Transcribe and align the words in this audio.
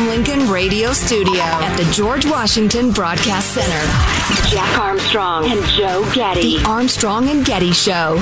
The 0.00 0.06
Abraham 0.06 0.06
Lincoln 0.08 0.50
Radio 0.52 0.92
Studio 0.92 1.40
at 1.42 1.76
the 1.76 1.84
George 1.92 2.24
Washington 2.26 2.90
Broadcast 2.92 3.52
Center, 3.54 4.48
Jack 4.50 4.78
Armstrong 4.78 5.50
and 5.50 5.64
Joe 5.66 6.04
Getty. 6.14 6.58
The 6.58 6.64
Armstrong 6.68 7.28
and 7.28 7.44
Getty 7.44 7.72
Show. 7.72 8.16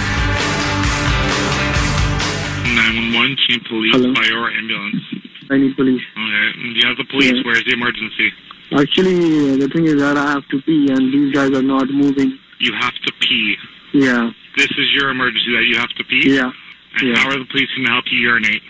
911, 2.75 3.37
chief 3.49 3.62
police, 3.69 3.93
Hello. 3.94 4.15
fire, 4.15 4.38
or 4.38 4.50
ambulance. 4.50 5.03
I 5.50 5.56
need 5.56 5.77
police. 5.77 6.03
Okay, 6.12 6.59
you 6.75 6.87
have 6.87 6.97
the 6.97 7.05
police. 7.11 7.33
Yeah. 7.34 7.43
Where's 7.44 7.65
the 7.65 7.72
emergency? 7.72 8.31
Actually, 8.72 9.56
the 9.56 9.69
thing 9.69 9.87
is 9.87 9.97
that 10.00 10.17
I 10.19 10.31
have 10.33 10.47
to 10.49 10.61
pee 10.62 10.88
and 10.91 11.12
these 11.12 11.33
guys 11.34 11.50
are 11.53 11.62
not 11.62 11.88
moving. 11.91 12.38
You 12.61 12.72
have 12.75 12.94
to 12.94 13.12
pee. 13.21 13.56
Yeah, 13.94 14.31
This 14.56 14.67
is 14.67 14.93
your 14.93 15.09
emergency 15.11 15.55
that 15.56 15.65
you 15.65 15.77
have 15.78 15.88
to 15.91 16.05
pee? 16.05 16.34
yeah. 16.37 16.50
And 16.97 17.09
yeah. 17.09 17.16
how 17.16 17.28
are 17.31 17.38
the 17.38 17.44
police 17.50 17.69
going 17.76 17.87
to 17.87 17.93
help 17.93 18.04
you 18.10 18.19
urinate? 18.19 18.62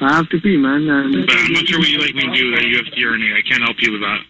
I 0.00 0.14
have 0.16 0.28
to 0.28 0.40
pee, 0.40 0.56
man. 0.56 0.88
And 0.88 1.26
But 1.26 1.36
I'm 1.36 1.52
not 1.52 1.66
sure 1.66 1.78
what 1.78 1.88
you 1.88 1.98
like 1.98 2.14
me 2.14 2.22
to 2.22 2.34
do 2.34 2.50
that 2.54 2.64
you 2.64 2.76
have 2.76 2.92
to 2.92 3.00
urinate. 3.00 3.32
I 3.32 3.48
can't 3.48 3.62
help 3.62 3.76
you 3.80 3.92
with 3.92 4.00
that. 4.02 4.20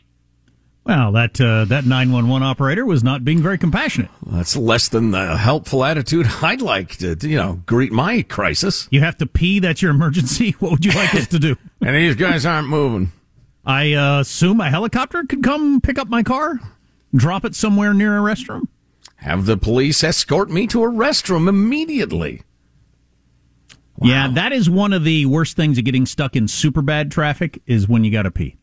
Well, 0.88 1.12
that 1.12 1.38
uh, 1.38 1.66
that 1.66 1.84
911 1.84 2.42
operator 2.42 2.86
was 2.86 3.04
not 3.04 3.22
being 3.22 3.42
very 3.42 3.58
compassionate. 3.58 4.10
That's 4.24 4.56
less 4.56 4.88
than 4.88 5.10
the 5.10 5.36
helpful 5.36 5.84
attitude 5.84 6.26
I'd 6.42 6.62
like 6.62 6.96
to, 6.96 7.14
you 7.20 7.36
know, 7.36 7.60
greet 7.66 7.92
my 7.92 8.22
crisis. 8.22 8.88
You 8.90 9.00
have 9.00 9.18
to 9.18 9.26
pee. 9.26 9.58
That's 9.58 9.82
your 9.82 9.90
emergency. 9.90 10.52
What 10.58 10.72
would 10.72 10.84
you 10.86 10.92
like 10.92 11.14
us 11.14 11.26
to 11.28 11.38
do? 11.38 11.56
And 11.80 11.94
these 11.94 12.16
guys 12.16 12.44
aren't 12.44 12.68
moving. 12.68 13.12
I 13.64 13.92
uh, 13.92 14.20
assume 14.20 14.60
a 14.60 14.70
helicopter 14.70 15.22
could 15.24 15.44
come 15.44 15.80
pick 15.80 15.98
up 15.98 16.08
my 16.08 16.22
car, 16.22 16.58
drop 17.14 17.44
it 17.44 17.54
somewhere 17.54 17.94
near 17.94 18.16
a 18.18 18.20
restroom. 18.20 18.66
Have 19.16 19.46
the 19.46 19.56
police 19.56 20.02
escort 20.02 20.50
me 20.50 20.66
to 20.68 20.82
a 20.82 20.88
restroom 20.88 21.48
immediately. 21.48 22.42
Yeah, 24.03 24.28
that 24.28 24.53
is 24.53 24.70
one 24.70 24.92
of 24.92 25.04
the 25.04 25.26
worst 25.26 25.56
things 25.56 25.78
of 25.78 25.84
getting 25.84 26.06
stuck 26.06 26.36
in 26.36 26.47
super 26.48 26.82
bad 26.82 27.10
traffic 27.10 27.60
is 27.66 27.88
when 27.88 28.04
you 28.04 28.12
got 28.12 28.22
to 28.22 28.31
pee. 28.31 28.56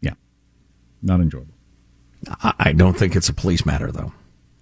Yeah, 0.00 0.14
not 1.02 1.20
enjoyable. 1.20 1.54
I 2.42 2.54
I 2.58 2.72
don't 2.72 2.94
think 2.98 3.14
it's 3.16 3.28
a 3.28 3.34
police 3.34 3.64
matter, 3.64 3.92
though. 3.92 4.12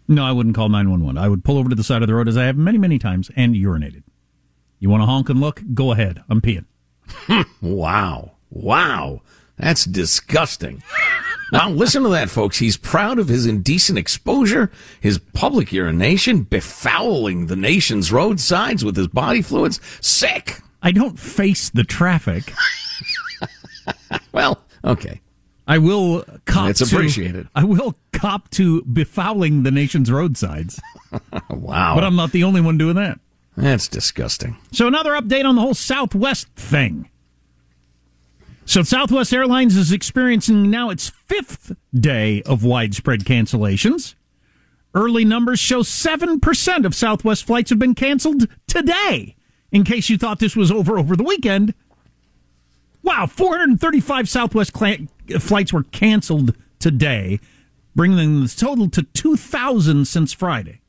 No, 0.08 0.24
I 0.24 0.32
wouldn't 0.32 0.56
call 0.56 0.68
911. 0.68 1.16
I 1.16 1.28
would 1.28 1.44
pull 1.44 1.56
over 1.56 1.68
to 1.68 1.74
the 1.76 1.84
side 1.84 2.02
of 2.02 2.08
the 2.08 2.14
road 2.14 2.26
as 2.28 2.36
I 2.36 2.44
have 2.44 2.56
many, 2.56 2.78
many 2.78 2.98
times 2.98 3.30
and 3.36 3.54
urinated. 3.54 4.02
You 4.80 4.90
want 4.90 5.02
to 5.02 5.06
honk 5.06 5.28
and 5.28 5.40
look? 5.40 5.62
Go 5.72 5.92
ahead. 5.92 6.22
I'm 6.28 6.40
peeing. 6.40 6.64
Wow. 7.62 8.32
Wow. 8.50 9.20
That's 9.56 9.84
disgusting. 9.84 10.82
Now, 11.52 11.68
listen 11.70 12.02
to 12.04 12.08
that, 12.10 12.30
folks. 12.30 12.58
He's 12.58 12.76
proud 12.76 13.18
of 13.18 13.28
his 13.28 13.46
indecent 13.46 13.98
exposure, 13.98 14.70
his 15.00 15.18
public 15.18 15.72
urination, 15.72 16.44
befouling 16.44 17.48
the 17.48 17.56
nation's 17.56 18.12
roadsides 18.12 18.84
with 18.84 18.96
his 18.96 19.08
body 19.08 19.42
fluids. 19.42 19.80
Sick. 20.00 20.60
I 20.82 20.92
don't 20.92 21.18
face 21.18 21.70
the 21.70 21.84
traffic. 21.84 22.52
Well, 24.32 24.62
okay. 24.84 25.20
I 25.66 25.78
will 25.78 26.24
cop 26.44 26.70
It's 26.70 26.78
to- 26.88 26.94
appreciated. 26.96 27.48
I 27.54 27.64
will 27.64 27.96
cop 28.12 28.48
to 28.50 28.82
befouling 28.82 29.64
the 29.64 29.70
nation's 29.72 30.10
roadsides, 30.10 30.80
Wow. 31.50 31.94
but 31.96 32.04
I'm 32.04 32.16
not 32.16 32.32
the 32.32 32.44
only 32.44 32.60
one 32.60 32.78
doing 32.78 32.94
that. 32.96 33.18
That's 33.56 33.88
disgusting. 33.88 34.56
So 34.72 34.86
another 34.86 35.12
update 35.12 35.44
on 35.44 35.56
the 35.56 35.60
whole 35.60 35.74
Southwest 35.74 36.48
thing. 36.54 37.09
So 38.64 38.82
Southwest 38.82 39.32
Airlines 39.32 39.76
is 39.76 39.90
experiencing 39.90 40.70
now 40.70 40.90
its 40.90 41.08
fifth 41.08 41.72
day 41.92 42.42
of 42.42 42.62
widespread 42.62 43.20
cancellations. 43.24 44.14
Early 44.94 45.24
numbers 45.24 45.58
show 45.58 45.80
7% 45.80 46.84
of 46.84 46.94
Southwest 46.94 47.44
flights 47.44 47.70
have 47.70 47.78
been 47.78 47.94
canceled 47.94 48.46
today. 48.66 49.36
In 49.72 49.84
case 49.84 50.08
you 50.08 50.18
thought 50.18 50.40
this 50.40 50.56
was 50.56 50.70
over 50.70 50.98
over 50.98 51.16
the 51.16 51.22
weekend. 51.24 51.74
Wow, 53.02 53.26
435 53.26 54.28
Southwest 54.28 54.72
cla- 54.72 54.98
flights 55.38 55.72
were 55.72 55.84
canceled 55.84 56.56
today, 56.78 57.40
bringing 57.94 58.42
the 58.42 58.48
total 58.48 58.90
to 58.90 59.02
2,000 59.02 60.06
since 60.06 60.32
Friday. 60.32 60.80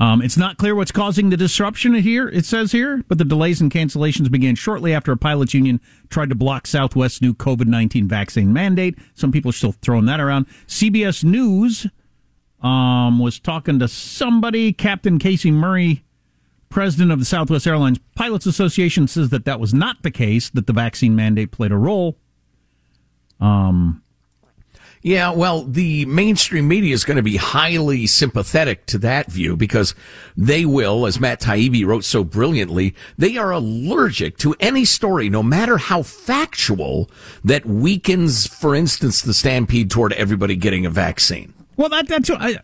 Um, 0.00 0.22
it's 0.22 0.38
not 0.38 0.56
clear 0.56 0.74
what's 0.74 0.92
causing 0.92 1.28
the 1.28 1.36
disruption 1.36 1.92
here, 1.92 2.26
it 2.26 2.46
says 2.46 2.72
here, 2.72 3.04
but 3.06 3.18
the 3.18 3.24
delays 3.24 3.60
and 3.60 3.70
cancellations 3.70 4.30
began 4.30 4.54
shortly 4.54 4.94
after 4.94 5.12
a 5.12 5.16
pilots 5.16 5.52
union 5.52 5.78
tried 6.08 6.30
to 6.30 6.34
block 6.34 6.66
Southwest's 6.66 7.20
new 7.20 7.34
COVID 7.34 7.66
19 7.66 8.08
vaccine 8.08 8.50
mandate. 8.50 8.98
Some 9.14 9.30
people 9.30 9.50
are 9.50 9.52
still 9.52 9.72
throwing 9.72 10.06
that 10.06 10.18
around. 10.18 10.46
CBS 10.66 11.22
News 11.22 11.86
um, 12.62 13.18
was 13.18 13.38
talking 13.38 13.78
to 13.78 13.88
somebody, 13.88 14.72
Captain 14.72 15.18
Casey 15.18 15.50
Murray, 15.50 16.02
president 16.70 17.12
of 17.12 17.18
the 17.18 17.26
Southwest 17.26 17.66
Airlines 17.66 18.00
Pilots 18.14 18.46
Association, 18.46 19.06
says 19.06 19.28
that 19.28 19.44
that 19.44 19.60
was 19.60 19.74
not 19.74 20.02
the 20.02 20.10
case, 20.10 20.48
that 20.48 20.66
the 20.66 20.72
vaccine 20.72 21.14
mandate 21.14 21.50
played 21.50 21.72
a 21.72 21.76
role. 21.76 22.16
Um, 23.38 24.02
Yeah, 25.02 25.30
well, 25.30 25.62
the 25.64 26.04
mainstream 26.04 26.68
media 26.68 26.92
is 26.92 27.04
going 27.04 27.16
to 27.16 27.22
be 27.22 27.38
highly 27.38 28.06
sympathetic 28.06 28.84
to 28.86 28.98
that 28.98 29.32
view 29.32 29.56
because 29.56 29.94
they 30.36 30.66
will, 30.66 31.06
as 31.06 31.18
Matt 31.18 31.40
Taibbi 31.40 31.86
wrote 31.86 32.04
so 32.04 32.22
brilliantly, 32.22 32.94
they 33.16 33.38
are 33.38 33.50
allergic 33.50 34.36
to 34.38 34.54
any 34.60 34.84
story, 34.84 35.30
no 35.30 35.42
matter 35.42 35.78
how 35.78 36.02
factual, 36.02 37.10
that 37.42 37.64
weakens, 37.64 38.46
for 38.46 38.74
instance, 38.74 39.22
the 39.22 39.32
stampede 39.32 39.90
toward 39.90 40.12
everybody 40.12 40.54
getting 40.54 40.84
a 40.84 40.90
vaccine. 40.90 41.54
Well, 41.78 41.88
that, 41.88 42.06
that's 42.06 42.28
I, 42.28 42.58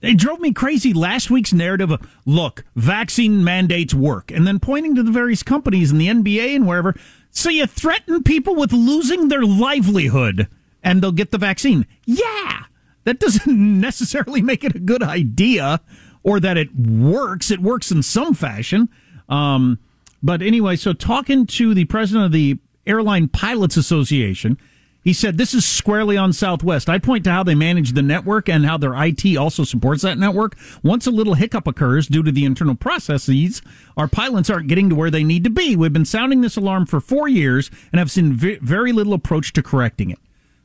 it 0.00 0.16
drove 0.16 0.40
me 0.40 0.54
crazy 0.54 0.94
last 0.94 1.30
week's 1.30 1.52
narrative 1.52 1.90
of 1.90 2.00
look, 2.24 2.64
vaccine 2.74 3.44
mandates 3.44 3.92
work, 3.92 4.30
and 4.30 4.46
then 4.46 4.60
pointing 4.60 4.94
to 4.94 5.02
the 5.02 5.10
various 5.10 5.42
companies 5.42 5.90
in 5.90 5.98
the 5.98 6.08
NBA 6.08 6.56
and 6.56 6.66
wherever. 6.66 6.94
So 7.30 7.50
you 7.50 7.66
threaten 7.66 8.22
people 8.22 8.54
with 8.54 8.72
losing 8.72 9.28
their 9.28 9.44
livelihood 9.44 10.48
and 10.86 11.02
they'll 11.02 11.12
get 11.12 11.32
the 11.32 11.38
vaccine. 11.38 11.84
Yeah, 12.04 12.62
that 13.04 13.18
doesn't 13.18 13.80
necessarily 13.80 14.40
make 14.40 14.62
it 14.62 14.76
a 14.76 14.78
good 14.78 15.02
idea 15.02 15.80
or 16.22 16.38
that 16.40 16.56
it 16.56 16.74
works. 16.74 17.50
It 17.50 17.60
works 17.60 17.90
in 17.90 18.02
some 18.04 18.34
fashion. 18.34 18.88
Um, 19.28 19.80
but 20.22 20.42
anyway, 20.42 20.76
so 20.76 20.92
talking 20.92 21.44
to 21.46 21.74
the 21.74 21.86
president 21.86 22.26
of 22.26 22.32
the 22.32 22.58
Airline 22.86 23.26
Pilots 23.26 23.76
Association, 23.76 24.58
he 25.02 25.12
said 25.12 25.38
this 25.38 25.54
is 25.54 25.66
squarely 25.66 26.16
on 26.16 26.32
Southwest. 26.32 26.88
I 26.88 26.98
point 26.98 27.24
to 27.24 27.32
how 27.32 27.42
they 27.42 27.56
manage 27.56 27.92
the 27.92 28.02
network 28.02 28.48
and 28.48 28.64
how 28.64 28.76
their 28.76 28.94
IT 28.94 29.36
also 29.36 29.64
supports 29.64 30.02
that 30.02 30.18
network. 30.18 30.56
Once 30.84 31.06
a 31.06 31.12
little 31.12 31.34
hiccup 31.34 31.66
occurs 31.66 32.06
due 32.06 32.22
to 32.22 32.30
the 32.30 32.44
internal 32.44 32.76
processes, 32.76 33.60
our 33.96 34.06
pilots 34.06 34.50
aren't 34.50 34.68
getting 34.68 34.88
to 34.90 34.94
where 34.94 35.10
they 35.10 35.24
need 35.24 35.42
to 35.44 35.50
be. 35.50 35.74
We've 35.74 35.92
been 35.92 36.04
sounding 36.04 36.42
this 36.42 36.56
alarm 36.56 36.86
for 36.86 37.00
four 37.00 37.26
years 37.26 37.72
and 37.92 37.98
have 37.98 38.10
seen 38.10 38.34
very 38.34 38.92
little 38.92 39.14
approach 39.14 39.52
to 39.54 39.64
correcting 39.64 40.10
it. 40.10 40.18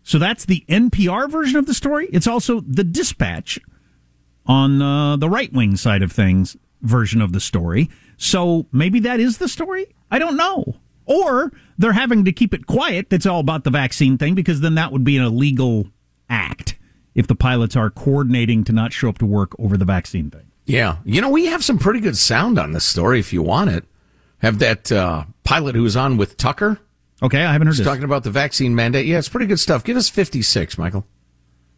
So 0.03 0.17
that's 0.17 0.45
the 0.45 0.65
NPR 0.67 1.29
version 1.29 1.57
of 1.57 1.65
the 1.65 1.73
story. 1.73 2.09
It's 2.11 2.27
also 2.27 2.61
the 2.61 2.83
dispatch 2.83 3.59
on 4.45 4.81
uh, 4.81 5.15
the 5.17 5.29
right 5.29 5.51
wing 5.53 5.77
side 5.77 6.01
of 6.01 6.11
things 6.11 6.57
version 6.81 7.21
of 7.21 7.31
the 7.33 7.39
story. 7.39 7.89
So 8.17 8.65
maybe 8.71 8.99
that 9.01 9.19
is 9.19 9.37
the 9.37 9.47
story. 9.47 9.87
I 10.09 10.19
don't 10.19 10.37
know. 10.37 10.75
Or 11.05 11.51
they're 11.77 11.93
having 11.93 12.25
to 12.25 12.31
keep 12.31 12.53
it 12.53 12.67
quiet. 12.67 13.09
That's 13.09 13.25
all 13.25 13.39
about 13.39 13.63
the 13.63 13.69
vaccine 13.69 14.17
thing 14.17 14.35
because 14.35 14.61
then 14.61 14.75
that 14.75 14.91
would 14.91 15.03
be 15.03 15.17
an 15.17 15.23
illegal 15.23 15.87
act 16.29 16.77
if 17.13 17.27
the 17.27 17.35
pilots 17.35 17.75
are 17.75 17.89
coordinating 17.89 18.63
to 18.63 18.71
not 18.71 18.93
show 18.93 19.09
up 19.09 19.17
to 19.19 19.25
work 19.25 19.53
over 19.59 19.77
the 19.77 19.85
vaccine 19.85 20.29
thing. 20.29 20.51
Yeah. 20.65 20.97
You 21.03 21.21
know, 21.21 21.29
we 21.29 21.47
have 21.47 21.63
some 21.63 21.77
pretty 21.77 21.99
good 21.99 22.17
sound 22.17 22.57
on 22.57 22.71
this 22.71 22.85
story 22.85 23.19
if 23.19 23.33
you 23.33 23.41
want 23.41 23.69
it. 23.69 23.85
Have 24.39 24.59
that 24.59 24.91
uh, 24.91 25.25
pilot 25.43 25.75
who 25.75 25.83
was 25.83 25.97
on 25.97 26.17
with 26.17 26.37
Tucker. 26.37 26.79
Okay, 27.23 27.43
I 27.43 27.51
haven't 27.51 27.67
heard 27.67 27.73
He's 27.73 27.79
this. 27.79 27.87
talking 27.87 28.03
about 28.03 28.23
the 28.23 28.31
vaccine 28.31 28.73
mandate. 28.73 29.05
Yeah, 29.05 29.19
it's 29.19 29.29
pretty 29.29 29.45
good 29.45 29.59
stuff. 29.59 29.83
Give 29.83 29.95
us 29.95 30.09
56, 30.09 30.77
Michael. 30.77 31.05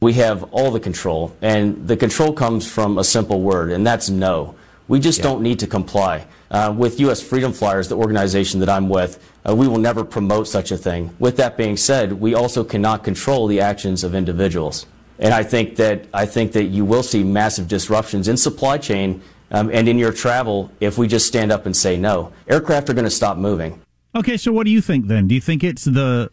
We 0.01 0.13
have 0.13 0.43
all 0.51 0.71
the 0.71 0.79
control, 0.79 1.35
and 1.41 1.87
the 1.87 1.97
control 1.97 2.33
comes 2.33 2.69
from 2.69 2.97
a 2.97 3.03
simple 3.03 3.41
word, 3.41 3.71
and 3.71 3.85
that's 3.85 4.09
no. 4.09 4.55
We 4.87 4.99
just 4.99 5.19
yeah. 5.19 5.23
don't 5.23 5.41
need 5.41 5.59
to 5.59 5.67
comply. 5.67 6.25
Uh, 6.51 6.73
with 6.77 6.99
U.S. 6.99 7.21
Freedom 7.21 7.51
Flyers, 7.51 7.87
the 7.87 7.97
organization 7.97 8.59
that 8.59 8.69
I'm 8.69 8.89
with, 8.89 9.19
uh, 9.47 9.55
we 9.55 9.67
will 9.67 9.79
never 9.79 10.03
promote 10.03 10.47
such 10.47 10.71
a 10.71 10.77
thing. 10.77 11.13
With 11.19 11.37
that 11.37 11.57
being 11.57 11.77
said, 11.77 12.13
we 12.13 12.35
also 12.35 12.63
cannot 12.63 13.03
control 13.03 13.47
the 13.47 13.59
actions 13.59 14.03
of 14.03 14.13
individuals. 14.13 14.85
And 15.19 15.33
I 15.33 15.43
think 15.43 15.77
that, 15.77 16.05
I 16.13 16.25
think 16.25 16.51
that 16.53 16.65
you 16.65 16.85
will 16.85 17.03
see 17.03 17.23
massive 17.23 17.67
disruptions 17.67 18.27
in 18.27 18.37
supply 18.37 18.77
chain 18.77 19.21
um, 19.51 19.69
and 19.71 19.87
in 19.87 19.97
your 19.97 20.11
travel 20.11 20.71
if 20.79 20.97
we 20.97 21.07
just 21.07 21.27
stand 21.27 21.51
up 21.51 21.65
and 21.65 21.75
say 21.75 21.97
no. 21.97 22.31
Aircraft 22.47 22.89
are 22.89 22.93
going 22.93 23.05
to 23.05 23.11
stop 23.11 23.37
moving. 23.37 23.82
Okay, 24.15 24.37
so 24.37 24.51
what 24.51 24.65
do 24.65 24.71
you 24.71 24.81
think 24.81 25.07
then? 25.07 25.27
Do 25.27 25.35
you 25.35 25.41
think 25.41 25.63
it's 25.63 25.85
the 25.85 26.29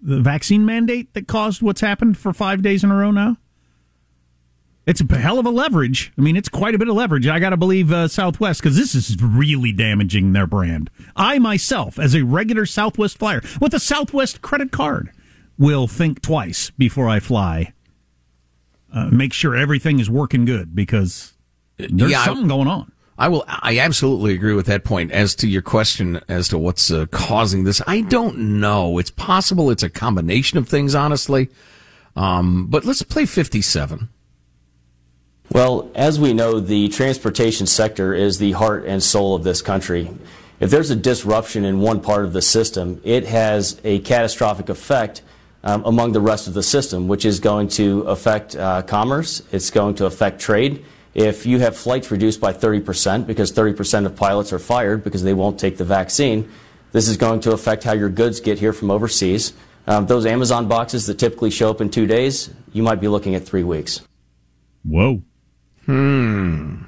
the 0.00 0.20
vaccine 0.20 0.64
mandate 0.64 1.14
that 1.14 1.28
caused 1.28 1.62
what's 1.62 1.80
happened 1.80 2.18
for 2.18 2.32
five 2.32 2.60
days 2.62 2.82
in 2.82 2.90
a 2.90 2.96
row 2.96 3.12
now? 3.12 3.36
It's 4.84 5.00
a 5.00 5.16
hell 5.16 5.38
of 5.38 5.46
a 5.46 5.50
leverage. 5.50 6.12
I 6.18 6.22
mean, 6.22 6.36
it's 6.36 6.48
quite 6.48 6.74
a 6.74 6.78
bit 6.78 6.88
of 6.88 6.96
leverage. 6.96 7.28
I 7.28 7.38
got 7.38 7.50
to 7.50 7.56
believe 7.56 7.92
uh, 7.92 8.08
Southwest 8.08 8.60
because 8.60 8.76
this 8.76 8.96
is 8.96 9.16
really 9.22 9.70
damaging 9.70 10.32
their 10.32 10.48
brand. 10.48 10.90
I 11.14 11.38
myself, 11.38 12.00
as 12.00 12.16
a 12.16 12.22
regular 12.22 12.66
Southwest 12.66 13.18
flyer 13.18 13.42
with 13.60 13.74
a 13.74 13.80
Southwest 13.80 14.42
credit 14.42 14.72
card, 14.72 15.12
will 15.56 15.86
think 15.86 16.20
twice 16.20 16.70
before 16.70 17.08
I 17.08 17.20
fly. 17.20 17.72
Uh, 18.92 19.06
make 19.06 19.32
sure 19.32 19.54
everything 19.54 20.00
is 20.00 20.10
working 20.10 20.44
good 20.44 20.74
because 20.74 21.34
there's 21.76 22.10
yeah, 22.10 22.24
something 22.24 22.48
going 22.48 22.66
on. 22.68 22.90
I 23.22 23.28
will. 23.28 23.44
I 23.46 23.78
absolutely 23.78 24.34
agree 24.34 24.52
with 24.52 24.66
that 24.66 24.82
point. 24.82 25.12
As 25.12 25.36
to 25.36 25.46
your 25.46 25.62
question 25.62 26.20
as 26.26 26.48
to 26.48 26.58
what's 26.58 26.90
uh, 26.90 27.06
causing 27.12 27.62
this, 27.62 27.80
I 27.86 28.00
don't 28.00 28.58
know. 28.58 28.98
It's 28.98 29.12
possible 29.12 29.70
it's 29.70 29.84
a 29.84 29.88
combination 29.88 30.58
of 30.58 30.68
things, 30.68 30.92
honestly. 30.96 31.48
Um, 32.16 32.66
but 32.66 32.84
let's 32.84 33.00
play 33.04 33.26
fifty-seven. 33.26 34.08
Well, 35.52 35.88
as 35.94 36.18
we 36.18 36.32
know, 36.32 36.58
the 36.58 36.88
transportation 36.88 37.68
sector 37.68 38.12
is 38.12 38.38
the 38.38 38.52
heart 38.52 38.86
and 38.86 39.00
soul 39.00 39.36
of 39.36 39.44
this 39.44 39.62
country. 39.62 40.10
If 40.58 40.70
there's 40.70 40.90
a 40.90 40.96
disruption 40.96 41.64
in 41.64 41.78
one 41.78 42.00
part 42.00 42.24
of 42.24 42.32
the 42.32 42.42
system, 42.42 43.00
it 43.04 43.24
has 43.26 43.80
a 43.84 44.00
catastrophic 44.00 44.68
effect 44.68 45.22
um, 45.62 45.84
among 45.84 46.10
the 46.10 46.20
rest 46.20 46.48
of 46.48 46.54
the 46.54 46.62
system, 46.64 47.06
which 47.06 47.24
is 47.24 47.38
going 47.38 47.68
to 47.68 48.00
affect 48.00 48.56
uh, 48.56 48.82
commerce, 48.82 49.42
it's 49.52 49.70
going 49.70 49.94
to 49.96 50.06
affect 50.06 50.40
trade. 50.40 50.84
If 51.14 51.44
you 51.44 51.58
have 51.58 51.76
flights 51.76 52.10
reduced 52.10 52.40
by 52.40 52.52
30% 52.52 53.26
because 53.26 53.52
30% 53.52 54.06
of 54.06 54.16
pilots 54.16 54.52
are 54.52 54.58
fired 54.58 55.04
because 55.04 55.22
they 55.22 55.34
won't 55.34 55.60
take 55.60 55.76
the 55.76 55.84
vaccine, 55.84 56.50
this 56.92 57.08
is 57.08 57.16
going 57.16 57.40
to 57.40 57.52
affect 57.52 57.84
how 57.84 57.92
your 57.92 58.08
goods 58.08 58.40
get 58.40 58.58
here 58.58 58.72
from 58.72 58.90
overseas. 58.90 59.52
Um, 59.86 60.06
those 60.06 60.24
Amazon 60.26 60.68
boxes 60.68 61.06
that 61.06 61.18
typically 61.18 61.50
show 61.50 61.70
up 61.70 61.80
in 61.80 61.90
two 61.90 62.06
days, 62.06 62.50
you 62.72 62.82
might 62.82 63.00
be 63.00 63.08
looking 63.08 63.34
at 63.34 63.44
three 63.44 63.64
weeks. 63.64 64.00
Whoa. 64.84 65.22
Hmm. 65.86 66.84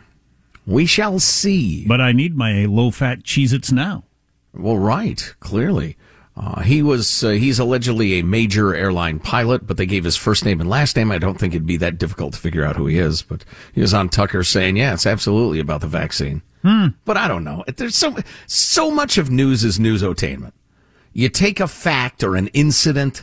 We 0.66 0.86
shall 0.86 1.18
see. 1.18 1.86
But 1.86 2.00
I 2.00 2.12
need 2.12 2.36
my 2.36 2.64
low 2.64 2.90
fat 2.90 3.22
Cheez 3.22 3.52
Its 3.52 3.72
now. 3.72 4.04
Well, 4.54 4.78
right, 4.78 5.34
clearly. 5.40 5.96
Uh, 6.36 6.62
he 6.62 6.82
was 6.82 7.22
uh, 7.22 7.30
he's 7.30 7.60
allegedly 7.60 8.18
a 8.18 8.24
major 8.24 8.74
airline 8.74 9.20
pilot, 9.20 9.66
but 9.66 9.76
they 9.76 9.86
gave 9.86 10.02
his 10.02 10.16
first 10.16 10.44
name 10.44 10.60
and 10.60 10.68
last 10.68 10.96
name. 10.96 11.12
I 11.12 11.18
don't 11.18 11.38
think 11.38 11.54
it'd 11.54 11.66
be 11.66 11.76
that 11.76 11.96
difficult 11.96 12.34
to 12.34 12.40
figure 12.40 12.64
out 12.64 12.74
who 12.74 12.86
he 12.86 12.98
is. 12.98 13.22
But 13.22 13.44
he 13.72 13.80
was 13.80 13.94
on 13.94 14.08
Tucker 14.08 14.42
saying, 14.42 14.76
"Yeah, 14.76 14.94
it's 14.94 15.06
absolutely 15.06 15.60
about 15.60 15.80
the 15.80 15.86
vaccine." 15.86 16.42
Hmm. 16.62 16.88
But 17.04 17.16
I 17.16 17.28
don't 17.28 17.44
know. 17.44 17.62
There's 17.76 17.96
so 17.96 18.16
so 18.46 18.90
much 18.90 19.16
of 19.16 19.30
news 19.30 19.62
is 19.62 19.78
newsotainment. 19.78 20.52
You 21.12 21.28
take 21.28 21.60
a 21.60 21.68
fact 21.68 22.24
or 22.24 22.34
an 22.34 22.48
incident, 22.48 23.22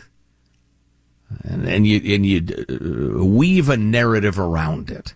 and, 1.44 1.68
and 1.68 1.86
you 1.86 2.16
and 2.16 2.26
you 2.26 2.48
uh, 2.70 3.26
weave 3.26 3.68
a 3.68 3.76
narrative 3.76 4.40
around 4.40 4.90
it. 4.90 5.16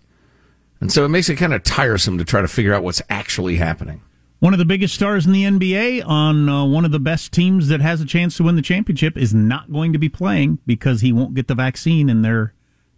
And 0.82 0.92
so 0.92 1.06
it 1.06 1.10
makes 1.10 1.30
it 1.30 1.38
kind 1.38 1.54
of 1.54 1.64
tiresome 1.64 2.18
to 2.18 2.26
try 2.26 2.42
to 2.42 2.48
figure 2.50 2.74
out 2.74 2.84
what's 2.84 3.02
actually 3.10 3.56
happening. 3.56 4.02
One 4.40 4.54
of 4.54 4.60
the 4.60 4.66
biggest 4.66 4.94
stars 4.94 5.26
in 5.26 5.32
the 5.32 5.44
NBA 5.44 6.06
on 6.06 6.50
uh, 6.50 6.66
one 6.66 6.86
of 6.86 6.92
the 6.92 7.00
best 7.00 7.32
teams 7.32 7.70
that 7.70 7.82
has 7.82 8.02
a 8.02 8.06
chance 8.06 8.38
to 8.38 8.44
win 8.44 8.56
the 8.56 8.62
championship 8.62 9.18
is 9.18 9.34
not 9.34 9.72
going 9.72 9.94
to 9.94 10.00
be 10.00 10.10
playing 10.10 10.60
because 10.66 11.02
he 11.02 11.14
won't 11.14 11.34
get 11.34 11.48
the 11.48 11.56
vaccine 11.56 12.10
and 12.10 12.24
their 12.24 12.54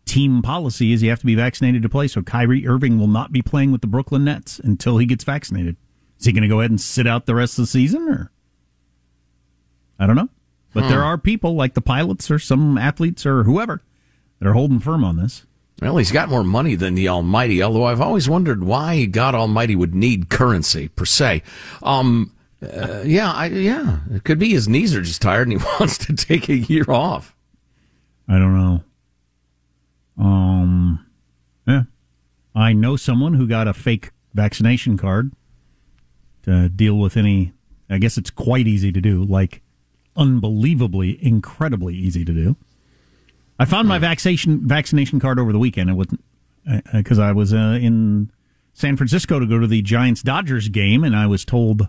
team 0.05 0.41
policy 0.41 0.93
is 0.93 1.03
you 1.03 1.09
have 1.09 1.19
to 1.19 1.25
be 1.25 1.35
vaccinated 1.35 1.83
to 1.83 1.89
play. 1.89 2.07
So 2.07 2.21
Kyrie 2.21 2.67
Irving 2.67 2.99
will 2.99 3.07
not 3.07 3.31
be 3.31 3.41
playing 3.41 3.71
with 3.71 3.81
the 3.81 3.87
Brooklyn 3.87 4.23
Nets 4.23 4.59
until 4.59 4.97
he 4.97 5.05
gets 5.05 5.23
vaccinated. 5.23 5.75
Is 6.19 6.25
he 6.25 6.31
going 6.31 6.41
to 6.41 6.47
go 6.47 6.61
ahead 6.61 6.71
and 6.71 6.81
sit 6.81 7.05
out 7.05 7.27
the 7.27 7.35
rest 7.35 7.59
of 7.59 7.63
the 7.63 7.67
season 7.67 8.09
or 8.09 8.31
I 9.99 10.07
don't 10.07 10.15
know. 10.15 10.29
But 10.73 10.83
hmm. 10.83 10.89
there 10.89 11.03
are 11.03 11.17
people 11.17 11.55
like 11.55 11.73
the 11.73 11.81
pilots 11.81 12.29
or 12.31 12.39
some 12.39 12.77
athletes 12.77 13.25
or 13.25 13.43
whoever 13.43 13.81
that 14.39 14.47
are 14.47 14.53
holding 14.53 14.79
firm 14.79 15.03
on 15.03 15.17
this. 15.17 15.45
Well, 15.81 15.97
he's 15.97 16.11
got 16.11 16.29
more 16.29 16.43
money 16.43 16.75
than 16.75 16.95
the 16.95 17.07
Almighty, 17.07 17.61
although 17.61 17.85
I've 17.85 18.01
always 18.01 18.27
wondered 18.27 18.63
why 18.63 19.05
God 19.05 19.35
Almighty 19.35 19.75
would 19.75 19.93
need 19.93 20.29
currency 20.29 20.87
per 20.87 21.05
se. 21.05 21.43
Um, 21.83 22.33
uh, 22.63 23.03
yeah, 23.05 23.31
I, 23.31 23.45
yeah, 23.47 23.99
it 24.11 24.23
could 24.23 24.39
be 24.39 24.49
his 24.49 24.67
knees 24.67 24.95
are 24.95 25.01
just 25.01 25.21
tired 25.21 25.47
and 25.47 25.61
he 25.61 25.67
wants 25.79 25.99
to 25.99 26.13
take 26.13 26.49
a 26.49 26.57
year 26.57 26.85
off. 26.89 27.35
I 28.27 28.39
don't 28.39 28.57
know. 28.57 28.83
Um, 30.17 31.05
yeah, 31.67 31.83
I 32.55 32.73
know 32.73 32.95
someone 32.95 33.35
who 33.35 33.47
got 33.47 33.67
a 33.67 33.73
fake 33.73 34.09
vaccination 34.33 34.97
card 34.97 35.31
to 36.43 36.69
deal 36.69 36.97
with 36.97 37.15
any. 37.15 37.53
I 37.89 37.99
guess 37.99 38.17
it's 38.17 38.31
quite 38.31 38.67
easy 38.67 38.91
to 38.91 38.99
do, 38.99 39.23
like 39.23 39.61
unbelievably, 40.15 41.23
incredibly 41.23 41.95
easy 41.95 42.25
to 42.25 42.33
do. 42.33 42.55
I 43.59 43.65
found 43.65 43.87
my 43.87 43.97
vaccination 43.97 44.67
vaccination 44.67 45.19
card 45.19 45.39
over 45.39 45.51
the 45.51 45.59
weekend. 45.59 45.89
It 45.89 45.93
wasn't 45.93 46.23
because 46.93 47.19
uh, 47.19 47.23
I 47.23 47.31
was 47.31 47.53
uh, 47.53 47.79
in 47.81 48.31
San 48.73 48.97
Francisco 48.97 49.39
to 49.39 49.45
go 49.45 49.59
to 49.59 49.67
the 49.67 49.81
Giants 49.81 50.21
Dodgers 50.21 50.69
game, 50.69 51.03
and 51.03 51.15
I 51.15 51.27
was 51.27 51.43
told 51.43 51.87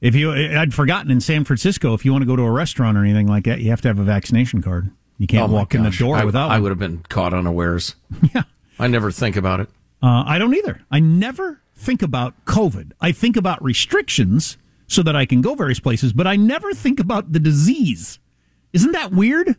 if 0.00 0.14
you 0.14 0.32
I'd 0.32 0.74
forgotten 0.74 1.10
in 1.10 1.20
San 1.20 1.44
Francisco 1.44 1.94
if 1.94 2.04
you 2.04 2.12
want 2.12 2.22
to 2.22 2.26
go 2.26 2.36
to 2.36 2.42
a 2.42 2.50
restaurant 2.50 2.96
or 2.96 3.04
anything 3.04 3.26
like 3.26 3.44
that, 3.44 3.60
you 3.60 3.70
have 3.70 3.80
to 3.82 3.88
have 3.88 3.98
a 3.98 4.04
vaccination 4.04 4.62
card. 4.62 4.90
You 5.18 5.26
can't 5.26 5.50
oh 5.50 5.54
walk 5.54 5.70
gosh. 5.70 5.78
in 5.78 5.84
the 5.84 5.90
door 5.90 6.16
I, 6.16 6.24
without. 6.24 6.50
I 6.50 6.58
would 6.58 6.70
have 6.70 6.78
been 6.78 7.04
caught 7.08 7.34
unawares. 7.34 7.94
yeah, 8.34 8.42
I 8.78 8.88
never 8.88 9.10
think 9.10 9.36
about 9.36 9.60
it. 9.60 9.68
Uh, 10.02 10.24
I 10.26 10.38
don't 10.38 10.54
either. 10.54 10.80
I 10.90 10.98
never 10.98 11.60
think 11.76 12.02
about 12.02 12.44
COVID. 12.46 12.92
I 13.00 13.12
think 13.12 13.36
about 13.36 13.62
restrictions 13.62 14.56
so 14.86 15.02
that 15.02 15.14
I 15.14 15.26
can 15.26 15.40
go 15.40 15.54
various 15.54 15.78
places, 15.78 16.12
but 16.12 16.26
I 16.26 16.36
never 16.36 16.72
think 16.74 16.98
about 16.98 17.32
the 17.32 17.38
disease. 17.38 18.18
Isn't 18.72 18.92
that 18.92 19.12
weird? 19.12 19.56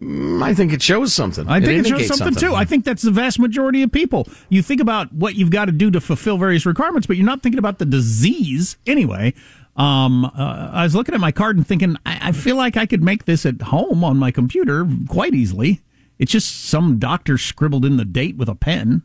Mm, 0.00 0.42
I 0.42 0.52
think 0.52 0.72
it 0.72 0.82
shows 0.82 1.14
something. 1.14 1.48
I 1.48 1.60
think 1.60 1.86
it, 1.86 1.88
shows 1.88 2.06
something, 2.06 2.34
something, 2.34 2.48
too. 2.50 2.54
I 2.54 2.64
think 2.64 2.84
that's 2.84 3.02
the 3.02 3.10
vast 3.10 3.38
majority 3.38 3.82
of 3.82 3.90
people. 3.90 4.28
You 4.48 4.62
think 4.62 4.80
about 4.80 5.12
what 5.12 5.36
you've 5.36 5.50
got 5.50 5.66
to 5.66 5.72
do 5.72 5.90
to 5.90 6.00
fulfill 6.00 6.36
various 6.36 6.66
requirements, 6.66 7.06
but 7.06 7.16
you're 7.16 7.26
not 7.26 7.42
thinking 7.42 7.58
about 7.58 7.78
the 7.78 7.86
disease 7.86 8.76
anyway. 8.86 9.32
Um, 9.76 10.24
uh, 10.24 10.70
I 10.72 10.84
was 10.84 10.94
looking 10.94 11.14
at 11.14 11.20
my 11.20 11.32
card 11.32 11.56
and 11.56 11.66
thinking, 11.66 11.96
I, 12.04 12.28
I 12.28 12.32
feel 12.32 12.56
like 12.56 12.76
I 12.76 12.86
could 12.86 13.02
make 13.02 13.24
this 13.24 13.46
at 13.46 13.60
home 13.62 14.04
on 14.04 14.16
my 14.16 14.30
computer 14.30 14.86
quite 15.08 15.34
easily. 15.34 15.80
It's 16.18 16.32
just 16.32 16.64
some 16.64 16.98
doctor 16.98 17.38
scribbled 17.38 17.84
in 17.84 17.96
the 17.96 18.04
date 18.04 18.36
with 18.36 18.48
a 18.48 18.54
pen. 18.54 19.02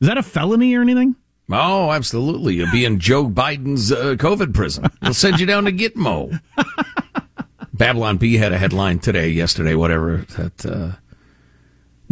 Is 0.00 0.08
that 0.08 0.18
a 0.18 0.22
felony 0.22 0.74
or 0.74 0.82
anything? 0.82 1.16
Oh, 1.50 1.90
absolutely. 1.90 2.54
You'll 2.54 2.70
be 2.70 2.84
in 2.84 2.98
Joe 2.98 3.28
Biden's 3.28 3.92
uh, 3.92 4.14
COVID 4.16 4.54
prison. 4.54 4.90
They'll 5.00 5.14
send 5.14 5.40
you 5.40 5.46
down 5.46 5.64
to 5.64 5.72
Gitmo. 5.72 6.40
Babylon 7.82 8.16
Bee 8.16 8.36
had 8.36 8.52
a 8.52 8.58
headline 8.58 9.00
today, 9.00 9.30
yesterday, 9.30 9.74
whatever, 9.74 10.18
that 10.36 10.64
uh, 10.64 10.92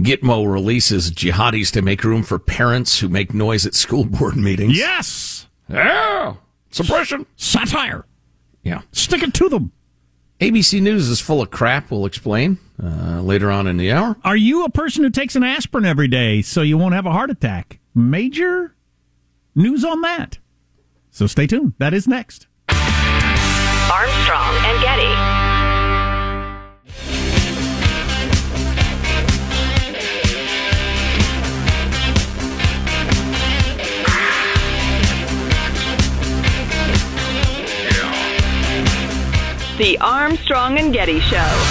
Gitmo 0.00 0.52
releases 0.52 1.12
jihadis 1.12 1.70
to 1.70 1.80
make 1.80 2.02
room 2.02 2.24
for 2.24 2.40
parents 2.40 2.98
who 2.98 3.08
make 3.08 3.32
noise 3.32 3.64
at 3.66 3.74
school 3.74 4.04
board 4.04 4.34
meetings. 4.36 4.76
Yes! 4.76 5.46
Yeah! 5.68 6.34
Suppression! 6.72 7.24
Satire! 7.36 8.04
Yeah. 8.64 8.80
Stick 8.90 9.22
it 9.22 9.32
to 9.34 9.48
them. 9.48 9.70
ABC 10.40 10.82
News 10.82 11.08
is 11.08 11.20
full 11.20 11.40
of 11.40 11.52
crap, 11.52 11.92
we'll 11.92 12.04
explain 12.04 12.58
uh, 12.82 13.20
later 13.20 13.48
on 13.48 13.68
in 13.68 13.76
the 13.76 13.92
hour. 13.92 14.16
Are 14.24 14.36
you 14.36 14.64
a 14.64 14.70
person 14.70 15.04
who 15.04 15.10
takes 15.10 15.36
an 15.36 15.44
aspirin 15.44 15.84
every 15.84 16.08
day 16.08 16.42
so 16.42 16.62
you 16.62 16.78
won't 16.78 16.94
have 16.94 17.06
a 17.06 17.12
heart 17.12 17.30
attack? 17.30 17.78
Major 17.94 18.74
news 19.54 19.84
on 19.84 20.00
that. 20.00 20.38
So 21.12 21.28
stay 21.28 21.46
tuned. 21.46 21.74
That 21.78 21.94
is 21.94 22.08
next. 22.08 22.48
Armstrong 22.68 24.56
and 24.64 24.82
Getty. 24.82 25.39
The 39.80 39.96
Armstrong 39.96 40.76
and 40.76 40.92
Getty 40.92 41.20
Show. 41.20 41.70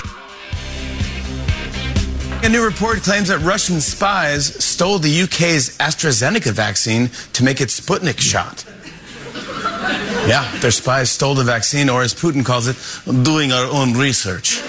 A 2.41 2.49
new 2.49 2.65
report 2.65 3.03
claims 3.03 3.27
that 3.27 3.37
Russian 3.43 3.79
spies 3.79 4.47
stole 4.65 4.97
the 4.97 5.21
UK's 5.21 5.77
AstraZeneca 5.77 6.51
vaccine 6.51 7.11
to 7.33 7.43
make 7.43 7.61
its 7.61 7.79
Sputnik 7.79 8.17
shot. 8.17 8.65
Yeah, 10.27 10.51
their 10.57 10.71
spies 10.71 11.11
stole 11.11 11.35
the 11.35 11.43
vaccine, 11.43 11.87
or 11.87 12.01
as 12.01 12.15
Putin 12.15 12.43
calls 12.43 12.67
it, 12.67 12.77
doing 13.23 13.51
our 13.51 13.65
own 13.65 13.93
research. 13.93 14.59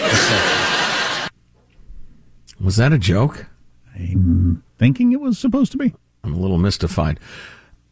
was 2.60 2.76
that 2.76 2.92
a 2.92 2.98
joke? 2.98 3.46
I'm 3.94 4.62
thinking 4.76 5.12
it 5.12 5.20
was 5.22 5.38
supposed 5.38 5.72
to 5.72 5.78
be. 5.78 5.94
I'm 6.22 6.34
a 6.34 6.38
little 6.38 6.58
mystified 6.58 7.18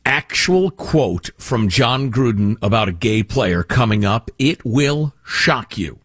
actual 0.08 0.70
quote 0.70 1.30
from 1.36 1.68
Jon 1.68 2.10
Gruden 2.10 2.56
about 2.62 2.88
a 2.88 2.92
gay 2.92 3.22
player 3.22 3.62
coming 3.62 4.04
up. 4.04 4.30
It 4.38 4.64
will 4.64 5.14
shock 5.22 5.76
you. 5.76 6.00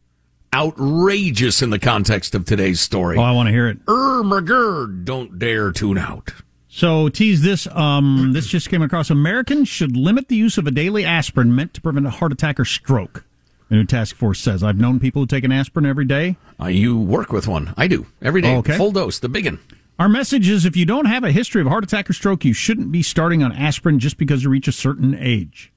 Outrageous 0.54 1.64
in 1.64 1.72
the 1.72 1.80
context 1.80 2.36
of 2.36 2.46
today's 2.46 2.80
story. 2.80 3.18
Oh, 3.18 3.22
I 3.22 3.32
want 3.32 3.48
to 3.48 3.52
hear 3.52 3.68
it. 3.68 3.78
Er, 3.88 4.22
McGurd, 4.22 5.06
don't 5.06 5.40
dare 5.40 5.72
tune 5.72 5.98
out. 5.98 6.32
So 6.68 7.08
tease 7.10 7.42
this. 7.42 7.66
Um, 7.68 8.34
this 8.34 8.48
just 8.48 8.70
came 8.70 8.82
across. 8.82 9.10
Americans 9.10 9.68
should 9.68 9.96
limit 9.96 10.28
the 10.28 10.36
use 10.36 10.58
of 10.58 10.68
a 10.68 10.72
daily 10.72 11.06
aspirin 11.06 11.56
meant 11.56 11.74
to 11.76 11.82
prevent 11.82 12.06
a 12.06 12.12
heart 12.12 12.32
attack 12.32 12.60
or 12.60 12.66
stroke. 12.66 13.24
A 13.70 13.76
new 13.76 13.86
task 13.86 14.16
force 14.16 14.40
says. 14.40 14.64
I've 14.64 14.78
known 14.78 15.00
people 15.00 15.22
who 15.22 15.28
take 15.28 15.44
an 15.44 15.52
aspirin 15.52 15.86
every 15.86 16.06
day. 16.06 16.36
Uh, 16.60 16.68
you 16.68 17.00
work 17.00 17.32
with 17.32 17.48
one. 17.48 17.74
I 17.78 17.88
do 17.88 18.06
every 18.22 18.42
day. 18.42 18.54
Oh, 18.54 18.58
okay. 18.58 18.78
Full 18.78 18.92
dose, 18.92 19.18
the 19.20 19.30
big 19.30 19.46
one. 19.46 19.60
Our 20.04 20.10
message 20.10 20.50
is 20.50 20.66
if 20.66 20.76
you 20.76 20.86
don't 20.86 21.06
have 21.06 21.24
a 21.24 21.32
history 21.32 21.62
of 21.62 21.68
heart 21.70 21.86
attack 21.86 22.10
or 22.10 22.14
stroke, 22.14 22.44
you 22.44 22.52
shouldn't 22.52 22.92
be 22.92 23.02
starting 23.02 23.42
on 23.42 23.54
aspirin 23.54 24.00
just 24.00 24.18
because 24.18 24.44
you 24.44 24.50
reach 24.50 24.68
a 24.68 24.74
certain 24.74 25.16
age. 25.18 25.72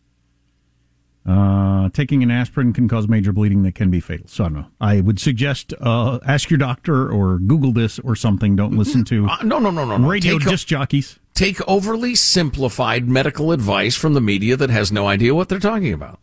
Uh, 1.24 1.90
taking 1.90 2.24
an 2.24 2.30
aspirin 2.32 2.72
can 2.72 2.88
cause 2.88 3.06
major 3.06 3.32
bleeding 3.32 3.62
that 3.62 3.76
can 3.76 3.88
be 3.88 4.00
fatal. 4.00 4.26
So 4.26 4.42
I 4.42 4.48
don't 4.48 4.58
know. 4.58 4.66
I 4.80 5.00
would 5.00 5.20
suggest 5.20 5.74
uh, 5.80 6.18
ask 6.26 6.50
your 6.50 6.58
doctor 6.58 7.08
or 7.08 7.38
Google 7.38 7.70
this 7.70 8.00
or 8.00 8.16
something. 8.16 8.56
Don't 8.56 8.76
listen 8.76 9.04
to 9.04 9.28
uh, 9.28 9.36
no 9.44 9.60
no 9.60 9.70
no 9.70 9.84
no, 9.84 9.96
no. 9.96 10.08
radio 10.08 10.40
take 10.40 10.48
disc 10.48 10.66
jockeys. 10.66 11.20
Take 11.34 11.60
overly 11.68 12.16
simplified 12.16 13.08
medical 13.08 13.52
advice 13.52 13.94
from 13.94 14.14
the 14.14 14.20
media 14.20 14.56
that 14.56 14.70
has 14.70 14.90
no 14.90 15.06
idea 15.06 15.36
what 15.36 15.48
they're 15.48 15.60
talking 15.60 15.92
about. 15.92 16.18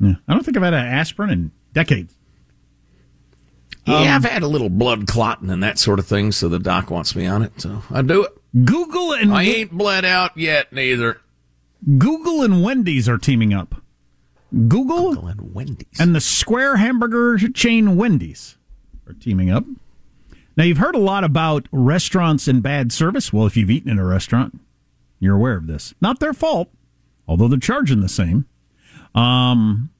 Yeah. 0.00 0.14
I 0.26 0.32
don't 0.32 0.42
think 0.42 0.56
I've 0.56 0.62
had 0.62 0.72
an 0.72 0.86
aspirin 0.86 1.28
in 1.28 1.50
decades. 1.74 2.15
Yeah, 3.86 3.94
um, 3.94 4.08
I've 4.08 4.24
had 4.24 4.42
a 4.42 4.48
little 4.48 4.68
blood 4.68 5.06
clotting 5.06 5.48
and 5.48 5.62
that 5.62 5.78
sort 5.78 5.98
of 5.98 6.06
thing, 6.06 6.32
so 6.32 6.48
the 6.48 6.58
doc 6.58 6.90
wants 6.90 7.14
me 7.14 7.26
on 7.26 7.42
it, 7.42 7.60
so 7.60 7.82
I 7.90 8.02
do 8.02 8.24
it. 8.24 8.32
Google 8.64 9.12
and 9.12 9.32
I 9.32 9.44
ain't 9.44 9.70
bled 9.70 10.04
out 10.04 10.36
yet, 10.36 10.72
neither. 10.72 11.20
Google 11.98 12.42
and 12.42 12.62
Wendy's 12.62 13.08
are 13.08 13.18
teaming 13.18 13.54
up. 13.54 13.76
Google, 14.52 15.14
Google 15.14 15.28
and 15.28 15.54
Wendy's 15.54 16.00
and 16.00 16.14
the 16.14 16.20
Square 16.20 16.76
hamburger 16.76 17.36
chain 17.48 17.96
Wendy's 17.96 18.56
are 19.06 19.12
teaming 19.12 19.50
up. 19.50 19.64
Now 20.56 20.64
you've 20.64 20.78
heard 20.78 20.94
a 20.94 21.00
lot 21.00 21.22
about 21.22 21.68
restaurants 21.70 22.48
and 22.48 22.62
bad 22.62 22.92
service. 22.92 23.32
Well, 23.32 23.46
if 23.46 23.56
you've 23.56 23.70
eaten 23.70 23.90
in 23.90 23.98
a 23.98 24.04
restaurant, 24.04 24.58
you're 25.20 25.36
aware 25.36 25.56
of 25.56 25.66
this. 25.66 25.94
Not 26.00 26.18
their 26.18 26.32
fault, 26.32 26.70
although 27.28 27.48
they're 27.48 27.58
charging 27.58 28.00
the 28.00 28.08
same. 28.08 28.46
Um, 29.14 29.90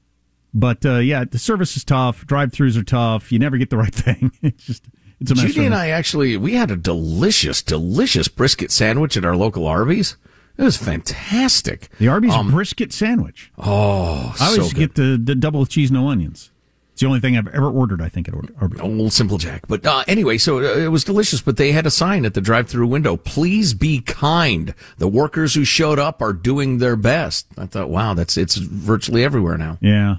but 0.59 0.85
uh, 0.85 0.97
yeah, 0.97 1.23
the 1.23 1.39
service 1.39 1.77
is 1.77 1.83
tough. 1.83 2.25
Drive-throughs 2.25 2.77
are 2.77 2.83
tough. 2.83 3.31
You 3.31 3.39
never 3.39 3.57
get 3.57 3.69
the 3.69 3.77
right 3.85 3.93
thing. 3.93 4.31
It's 4.41 4.65
just 4.65 4.83
it's 5.19 5.31
a 5.31 5.35
mess. 5.35 5.45
Judy 5.45 5.65
and 5.65 5.75
I 5.75 5.89
actually 5.89 6.37
we 6.37 6.53
had 6.53 6.71
a 6.71 6.75
delicious, 6.75 7.61
delicious 7.61 8.27
brisket 8.27 8.71
sandwich 8.71 9.17
at 9.17 9.25
our 9.25 9.35
local 9.35 9.67
Arby's. 9.67 10.17
It 10.57 10.63
was 10.63 10.77
fantastic. 10.77 11.89
The 11.99 12.07
Arby's 12.07 12.33
um, 12.33 12.49
brisket 12.49 12.91
sandwich. 12.91 13.51
Oh, 13.59 14.35
I 14.39 14.47
always 14.47 14.71
so 14.71 14.75
get 14.75 14.95
the, 14.95 15.19
the 15.23 15.35
double 15.35 15.67
cheese, 15.67 15.91
no 15.91 16.07
onions. 16.07 16.49
It's 16.93 17.01
the 17.01 17.07
only 17.07 17.19
thing 17.19 17.37
I've 17.37 17.47
ever 17.49 17.69
ordered. 17.69 18.01
I 18.01 18.09
think 18.09 18.27
at 18.27 18.33
Arby's. 18.59 18.81
Old 18.81 19.13
Simple 19.13 19.37
Jack. 19.37 19.67
But 19.67 19.85
uh, 19.85 20.03
anyway, 20.07 20.39
so 20.39 20.57
uh, 20.57 20.79
it 20.79 20.87
was 20.87 21.03
delicious. 21.03 21.41
But 21.41 21.57
they 21.57 21.71
had 21.71 21.85
a 21.85 21.91
sign 21.91 22.25
at 22.25 22.33
the 22.33 22.41
drive-through 22.41 22.87
window: 22.87 23.17
"Please 23.17 23.75
be 23.75 24.01
kind. 24.01 24.73
The 24.97 25.07
workers 25.07 25.53
who 25.53 25.63
showed 25.63 25.99
up 25.99 26.23
are 26.23 26.33
doing 26.33 26.79
their 26.79 26.95
best." 26.95 27.45
I 27.55 27.67
thought, 27.67 27.91
wow, 27.91 28.15
that's 28.15 28.35
it's 28.35 28.55
virtually 28.55 29.23
everywhere 29.23 29.59
now. 29.59 29.77
Yeah. 29.79 30.15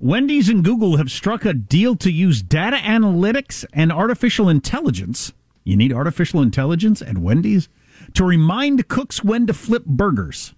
Wendy's 0.00 0.48
and 0.48 0.62
Google 0.62 0.96
have 0.96 1.10
struck 1.10 1.44
a 1.44 1.52
deal 1.52 1.96
to 1.96 2.12
use 2.12 2.40
data 2.40 2.76
analytics 2.76 3.64
and 3.72 3.90
artificial 3.90 4.48
intelligence. 4.48 5.32
You 5.64 5.76
need 5.76 5.92
artificial 5.92 6.40
intelligence 6.40 7.02
at 7.02 7.18
Wendy's 7.18 7.68
to 8.14 8.24
remind 8.24 8.86
cooks 8.86 9.24
when 9.24 9.48
to 9.48 9.52
flip 9.52 9.84
burgers, 9.84 10.54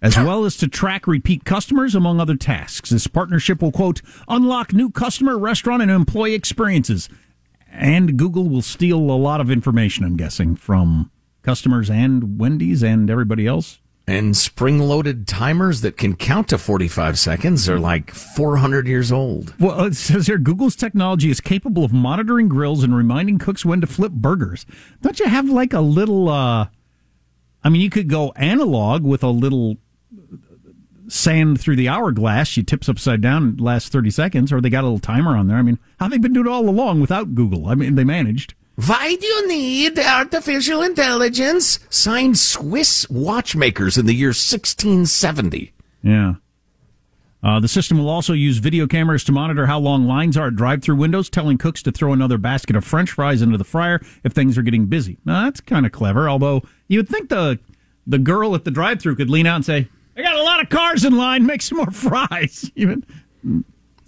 as 0.00 0.16
well 0.16 0.46
as 0.46 0.56
to 0.56 0.66
track 0.66 1.06
repeat 1.06 1.44
customers, 1.44 1.94
among 1.94 2.20
other 2.20 2.36
tasks. 2.36 2.88
This 2.88 3.06
partnership 3.06 3.60
will, 3.60 3.70
quote, 3.70 4.00
unlock 4.28 4.72
new 4.72 4.88
customer, 4.88 5.38
restaurant, 5.38 5.82
and 5.82 5.90
employee 5.90 6.32
experiences. 6.32 7.10
And 7.70 8.16
Google 8.16 8.48
will 8.48 8.62
steal 8.62 8.98
a 8.98 9.12
lot 9.12 9.42
of 9.42 9.50
information, 9.50 10.06
I'm 10.06 10.16
guessing, 10.16 10.56
from 10.56 11.10
customers 11.42 11.90
and 11.90 12.40
Wendy's 12.40 12.82
and 12.82 13.10
everybody 13.10 13.46
else. 13.46 13.78
And 14.10 14.36
spring 14.36 14.80
loaded 14.80 15.28
timers 15.28 15.82
that 15.82 15.96
can 15.96 16.16
count 16.16 16.48
to 16.48 16.58
45 16.58 17.16
seconds 17.16 17.68
are 17.68 17.78
like 17.78 18.10
400 18.10 18.88
years 18.88 19.12
old. 19.12 19.54
Well, 19.60 19.84
it 19.84 19.94
says 19.94 20.26
here 20.26 20.36
Google's 20.36 20.74
technology 20.74 21.30
is 21.30 21.40
capable 21.40 21.84
of 21.84 21.92
monitoring 21.92 22.48
grills 22.48 22.82
and 22.82 22.92
reminding 22.92 23.38
cooks 23.38 23.64
when 23.64 23.80
to 23.82 23.86
flip 23.86 24.10
burgers. 24.10 24.66
Don't 25.00 25.20
you 25.20 25.26
have 25.26 25.48
like 25.48 25.72
a 25.72 25.80
little, 25.80 26.28
uh, 26.28 26.66
I 27.62 27.68
mean, 27.68 27.82
you 27.82 27.88
could 27.88 28.08
go 28.08 28.32
analog 28.32 29.04
with 29.04 29.22
a 29.22 29.28
little 29.28 29.76
sand 31.06 31.60
through 31.60 31.76
the 31.76 31.88
hourglass. 31.88 32.48
She 32.48 32.64
tips 32.64 32.88
upside 32.88 33.20
down 33.20 33.58
lasts 33.58 33.90
30 33.90 34.10
seconds, 34.10 34.52
or 34.52 34.60
they 34.60 34.70
got 34.70 34.82
a 34.82 34.88
little 34.88 34.98
timer 34.98 35.36
on 35.36 35.46
there. 35.46 35.56
I 35.56 35.62
mean, 35.62 35.78
how 36.00 36.08
they 36.08 36.18
been 36.18 36.32
doing 36.32 36.48
it 36.48 36.50
all 36.50 36.68
along 36.68 37.00
without 37.00 37.36
Google? 37.36 37.68
I 37.68 37.76
mean, 37.76 37.94
they 37.94 38.02
managed. 38.02 38.54
Why 38.86 39.14
do 39.16 39.26
you 39.26 39.48
need 39.48 39.98
artificial 39.98 40.80
intelligence? 40.82 41.80
Signed 41.90 42.38
Swiss 42.38 43.08
watchmakers 43.10 43.98
in 43.98 44.06
the 44.06 44.14
year 44.14 44.28
1670. 44.28 45.72
Yeah. 46.02 46.34
Uh, 47.42 47.60
the 47.60 47.68
system 47.68 47.98
will 47.98 48.08
also 48.08 48.32
use 48.32 48.58
video 48.58 48.86
cameras 48.86 49.24
to 49.24 49.32
monitor 49.32 49.66
how 49.66 49.78
long 49.78 50.06
lines 50.06 50.36
are 50.36 50.46
at 50.48 50.56
drive-through 50.56 50.96
windows, 50.96 51.28
telling 51.28 51.58
cooks 51.58 51.82
to 51.82 51.92
throw 51.92 52.12
another 52.12 52.38
basket 52.38 52.76
of 52.76 52.84
French 52.84 53.10
fries 53.10 53.42
into 53.42 53.58
the 53.58 53.64
fryer 53.64 54.00
if 54.24 54.32
things 54.32 54.56
are 54.56 54.62
getting 54.62 54.86
busy. 54.86 55.18
Now 55.24 55.44
that's 55.44 55.60
kind 55.60 55.84
of 55.84 55.92
clever. 55.92 56.28
Although 56.28 56.62
you 56.88 57.00
would 57.00 57.08
think 57.08 57.28
the 57.28 57.58
the 58.06 58.18
girl 58.18 58.54
at 58.54 58.64
the 58.64 58.70
drive-through 58.70 59.16
could 59.16 59.30
lean 59.30 59.46
out 59.46 59.56
and 59.56 59.64
say, 59.64 59.88
"I 60.16 60.22
got 60.22 60.36
a 60.36 60.42
lot 60.42 60.62
of 60.62 60.68
cars 60.70 61.04
in 61.04 61.16
line. 61.16 61.44
Make 61.44 61.62
some 61.62 61.78
more 61.78 61.90
fries." 61.90 62.70
Even 62.76 63.04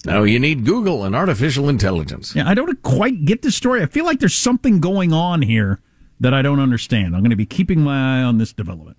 now 0.05 0.23
you 0.23 0.39
need 0.39 0.65
Google 0.65 1.05
and 1.05 1.15
artificial 1.15 1.69
intelligence. 1.69 2.35
Yeah, 2.35 2.49
I 2.49 2.55
don't 2.55 2.83
quite 2.83 3.25
get 3.25 3.43
the 3.43 3.51
story. 3.51 3.83
I 3.83 3.87
feel 3.87 4.05
like 4.05 4.19
there's 4.21 4.35
something 4.35 4.81
going 4.81 5.13
on 5.13 5.43
here 5.43 5.81
that 6.21 6.33
I 6.35 6.43
don't 6.43 6.61
understand. 6.61 7.15
I'm 7.15 7.23
going 7.23 7.31
to 7.31 7.37
be 7.37 7.47
keeping 7.47 7.81
my 7.81 8.21
eye 8.21 8.23
on 8.23 8.39
this 8.39 8.53
development. 8.53 8.97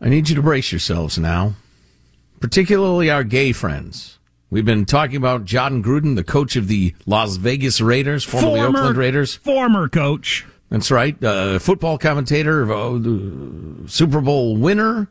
I 0.00 0.08
need 0.08 0.28
you 0.28 0.36
to 0.36 0.42
brace 0.42 0.72
yourselves 0.72 1.18
now, 1.18 1.54
particularly 2.40 3.10
our 3.10 3.24
gay 3.24 3.52
friends. 3.52 4.18
We've 4.50 4.64
been 4.64 4.84
talking 4.84 5.16
about 5.16 5.44
Jon 5.44 5.82
Gruden, 5.82 6.14
the 6.16 6.22
coach 6.24 6.54
of 6.54 6.68
the 6.68 6.94
Las 7.06 7.36
Vegas 7.36 7.80
Raiders, 7.80 8.22
formerly 8.24 8.60
Former- 8.60 8.78
Oakland 8.78 8.96
Raiders. 8.98 9.34
Former 9.36 9.88
coach. 9.88 10.46
That's 10.70 10.90
right. 10.90 11.22
Uh, 11.22 11.58
football 11.58 11.96
commentator, 11.98 12.70
uh, 12.72 12.92
the 12.98 13.84
Super 13.88 14.20
Bowl 14.20 14.56
winner, 14.56 15.08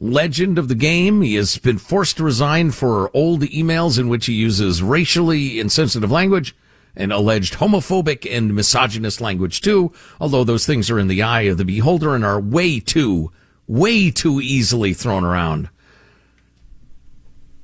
legend 0.00 0.58
of 0.58 0.68
the 0.68 0.74
game. 0.74 1.22
He 1.22 1.34
has 1.36 1.58
been 1.58 1.78
forced 1.78 2.16
to 2.18 2.24
resign 2.24 2.70
for 2.70 3.10
old 3.14 3.42
emails 3.42 3.98
in 3.98 4.08
which 4.08 4.26
he 4.26 4.32
uses 4.32 4.82
racially 4.82 5.60
insensitive 5.60 6.10
language 6.10 6.54
and 6.96 7.12
alleged 7.12 7.54
homophobic 7.54 8.30
and 8.30 8.54
misogynist 8.54 9.20
language 9.20 9.60
too, 9.60 9.92
although 10.20 10.44
those 10.44 10.66
things 10.66 10.90
are 10.90 10.98
in 10.98 11.08
the 11.08 11.22
eye 11.22 11.42
of 11.42 11.58
the 11.58 11.64
beholder 11.64 12.14
and 12.14 12.24
are 12.24 12.40
way 12.40 12.80
too, 12.80 13.32
way 13.66 14.10
too 14.10 14.40
easily 14.40 14.94
thrown 14.94 15.24
around. 15.24 15.68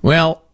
Well, 0.03 0.45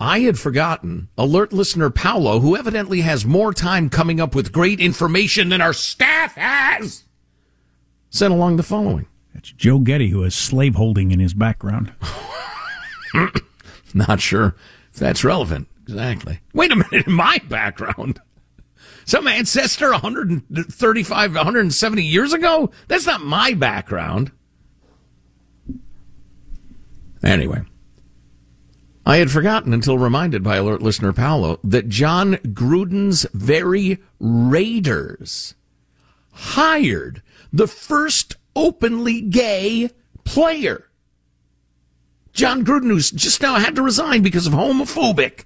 I 0.00 0.20
had 0.20 0.38
forgotten 0.38 1.08
alert 1.16 1.52
listener 1.52 1.90
Paolo, 1.90 2.40
who 2.40 2.56
evidently 2.56 3.02
has 3.02 3.24
more 3.24 3.54
time 3.54 3.88
coming 3.88 4.20
up 4.20 4.34
with 4.34 4.52
great 4.52 4.80
information 4.80 5.50
than 5.50 5.60
our 5.60 5.72
staff 5.72 6.34
has, 6.34 7.04
sent 8.10 8.34
along 8.34 8.56
the 8.56 8.62
following. 8.62 9.06
That's 9.34 9.52
Joe 9.52 9.80
Getty, 9.80 10.08
who 10.08 10.22
has 10.22 10.34
slaveholding 10.34 11.10
in 11.10 11.20
his 11.20 11.34
background. 11.34 11.92
Not 13.94 14.20
sure 14.20 14.56
if 14.92 14.98
that's 14.98 15.24
relevant. 15.24 15.68
Exactly. 15.82 16.40
Wait 16.54 16.72
a 16.72 16.76
minute, 16.76 17.06
in 17.06 17.12
my 17.12 17.38
background. 17.48 18.20
Some 19.04 19.28
ancestor 19.28 19.90
135, 19.90 21.34
170 21.34 22.02
years 22.02 22.32
ago? 22.32 22.70
That's 22.88 23.04
not 23.04 23.20
my 23.20 23.52
background. 23.52 24.32
Anyway, 27.22 27.62
I 29.04 29.18
had 29.18 29.30
forgotten 29.30 29.74
until 29.74 29.98
reminded 29.98 30.42
by 30.42 30.56
alert 30.56 30.80
listener 30.80 31.12
Paolo 31.12 31.60
that 31.64 31.90
Jon 31.90 32.36
Gruden's 32.36 33.26
very 33.34 33.98
Raiders 34.18 35.54
hired 36.32 37.22
the 37.52 37.66
first 37.66 38.36
openly 38.56 39.20
gay 39.20 39.90
player. 40.24 40.88
Jon 42.32 42.64
Gruden, 42.64 42.88
who's 42.88 43.10
just 43.10 43.40
now 43.40 43.54
had 43.54 43.76
to 43.76 43.82
resign 43.82 44.22
because 44.22 44.46
of 44.46 44.52
homophobic 44.52 45.44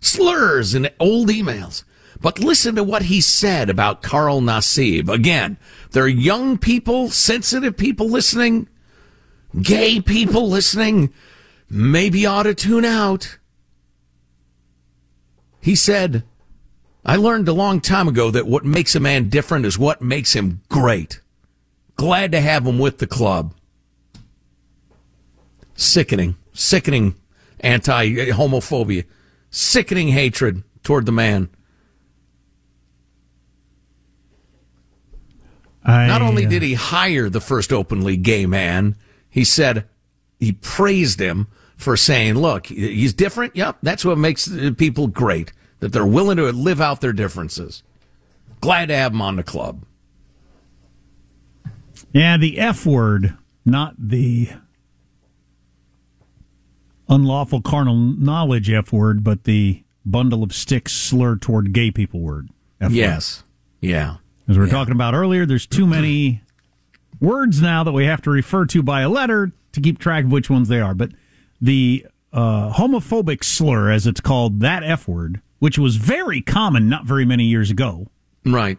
slurs 0.00 0.74
in 0.74 0.90
old 1.00 1.28
emails. 1.28 1.84
But 2.20 2.38
listen 2.38 2.74
to 2.76 2.84
what 2.84 3.02
he 3.02 3.20
said 3.20 3.70
about 3.70 4.02
Carl 4.02 4.40
Nassib. 4.40 5.08
Again, 5.08 5.56
there 5.92 6.04
are 6.04 6.08
young 6.08 6.58
people, 6.58 7.08
sensitive 7.08 7.76
people 7.76 8.08
listening, 8.08 8.68
gay 9.60 10.00
people 10.00 10.48
listening, 10.48 11.12
maybe 11.70 12.26
ought 12.26 12.44
to 12.44 12.54
tune 12.54 12.84
out. 12.84 13.38
He 15.60 15.74
said, 15.74 16.24
I 17.04 17.16
learned 17.16 17.48
a 17.48 17.52
long 17.52 17.80
time 17.80 18.06
ago 18.06 18.30
that 18.30 18.46
what 18.46 18.64
makes 18.64 18.94
a 18.94 19.00
man 19.00 19.28
different 19.28 19.64
is 19.64 19.78
what 19.78 20.02
makes 20.02 20.34
him 20.34 20.60
great. 20.68 21.21
Glad 22.02 22.32
to 22.32 22.40
have 22.40 22.66
him 22.66 22.80
with 22.80 22.98
the 22.98 23.06
club. 23.06 23.54
Sickening, 25.76 26.34
sickening 26.52 27.14
anti 27.60 28.08
homophobia, 28.32 29.04
sickening 29.50 30.08
hatred 30.08 30.64
toward 30.82 31.06
the 31.06 31.12
man. 31.12 31.48
I, 35.84 36.08
Not 36.08 36.22
only 36.22 36.44
uh, 36.44 36.48
did 36.48 36.62
he 36.62 36.74
hire 36.74 37.30
the 37.30 37.40
first 37.40 37.72
openly 37.72 38.16
gay 38.16 38.46
man, 38.46 38.96
he 39.30 39.44
said 39.44 39.88
he 40.40 40.50
praised 40.50 41.20
him 41.20 41.46
for 41.76 41.96
saying, 41.96 42.34
look, 42.34 42.66
he's 42.66 43.14
different. 43.14 43.54
Yep, 43.54 43.78
that's 43.80 44.04
what 44.04 44.18
makes 44.18 44.48
people 44.76 45.06
great, 45.06 45.52
that 45.78 45.92
they're 45.92 46.04
willing 46.04 46.38
to 46.38 46.50
live 46.50 46.80
out 46.80 47.00
their 47.00 47.12
differences. 47.12 47.84
Glad 48.60 48.86
to 48.86 48.96
have 48.96 49.12
him 49.12 49.22
on 49.22 49.36
the 49.36 49.44
club. 49.44 49.84
Yeah, 52.12 52.36
the 52.36 52.58
F 52.58 52.84
word, 52.84 53.36
not 53.64 53.94
the 53.98 54.50
unlawful 57.08 57.60
carnal 57.60 57.96
knowledge 57.96 58.70
F 58.70 58.92
word, 58.92 59.24
but 59.24 59.44
the 59.44 59.82
bundle 60.04 60.42
of 60.42 60.52
sticks 60.52 60.92
slur 60.92 61.36
toward 61.36 61.72
gay 61.72 61.90
people 61.90 62.20
word. 62.20 62.48
F 62.80 62.90
word. 62.90 62.96
Yes. 62.96 63.44
Yeah. 63.80 64.16
As 64.48 64.58
we 64.58 64.64
were 64.64 64.70
talking 64.70 64.92
about 64.92 65.14
earlier, 65.14 65.46
there's 65.46 65.66
too 65.66 65.86
many 65.86 66.42
words 67.20 67.62
now 67.62 67.84
that 67.84 67.92
we 67.92 68.04
have 68.06 68.20
to 68.22 68.30
refer 68.30 68.66
to 68.66 68.82
by 68.82 69.02
a 69.02 69.08
letter 69.08 69.52
to 69.72 69.80
keep 69.80 69.98
track 69.98 70.24
of 70.24 70.32
which 70.32 70.50
ones 70.50 70.68
they 70.68 70.80
are. 70.80 70.94
But 70.94 71.12
the 71.60 72.06
uh, 72.32 72.72
homophobic 72.72 73.44
slur, 73.44 73.90
as 73.90 74.06
it's 74.06 74.20
called, 74.20 74.60
that 74.60 74.82
F 74.82 75.06
word, 75.06 75.40
which 75.60 75.78
was 75.78 75.96
very 75.96 76.40
common 76.40 76.88
not 76.88 77.04
very 77.04 77.24
many 77.24 77.44
years 77.44 77.70
ago. 77.70 78.08
Right. 78.44 78.78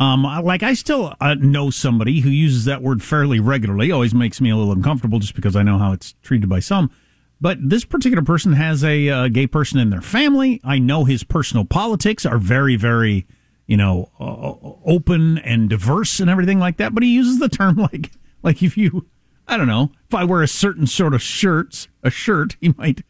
Um, 0.00 0.22
like 0.22 0.62
I 0.62 0.72
still 0.72 1.14
uh, 1.20 1.34
know 1.34 1.68
somebody 1.68 2.20
who 2.20 2.30
uses 2.30 2.64
that 2.64 2.80
word 2.80 3.02
fairly 3.02 3.38
regularly. 3.38 3.92
Always 3.92 4.14
makes 4.14 4.40
me 4.40 4.48
a 4.48 4.56
little 4.56 4.72
uncomfortable 4.72 5.18
just 5.18 5.34
because 5.34 5.54
I 5.54 5.62
know 5.62 5.76
how 5.76 5.92
it's 5.92 6.14
treated 6.22 6.48
by 6.48 6.60
some. 6.60 6.90
But 7.38 7.58
this 7.60 7.84
particular 7.84 8.22
person 8.22 8.54
has 8.54 8.82
a 8.82 9.08
uh, 9.10 9.28
gay 9.28 9.46
person 9.46 9.78
in 9.78 9.90
their 9.90 10.00
family. 10.00 10.58
I 10.64 10.78
know 10.78 11.04
his 11.04 11.22
personal 11.22 11.66
politics 11.66 12.24
are 12.24 12.38
very, 12.38 12.76
very, 12.76 13.26
you 13.66 13.76
know, 13.76 14.10
uh, 14.18 14.54
open 14.90 15.36
and 15.38 15.68
diverse 15.68 16.18
and 16.18 16.30
everything 16.30 16.58
like 16.58 16.78
that. 16.78 16.94
But 16.94 17.02
he 17.02 17.14
uses 17.14 17.38
the 17.38 17.50
term 17.50 17.76
like, 17.92 18.10
like 18.42 18.62
if 18.62 18.78
you, 18.78 19.06
I 19.46 19.58
don't 19.58 19.68
know, 19.68 19.92
if 20.08 20.14
I 20.14 20.24
wear 20.24 20.42
a 20.42 20.48
certain 20.48 20.86
sort 20.86 21.12
of 21.12 21.20
shirts, 21.20 21.88
a 22.02 22.10
shirt, 22.10 22.56
he 22.58 22.74
might 22.78 23.02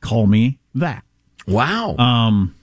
call 0.00 0.26
me 0.26 0.58
that. 0.74 1.04
Wow. 1.46 1.96
Um. 1.96 2.56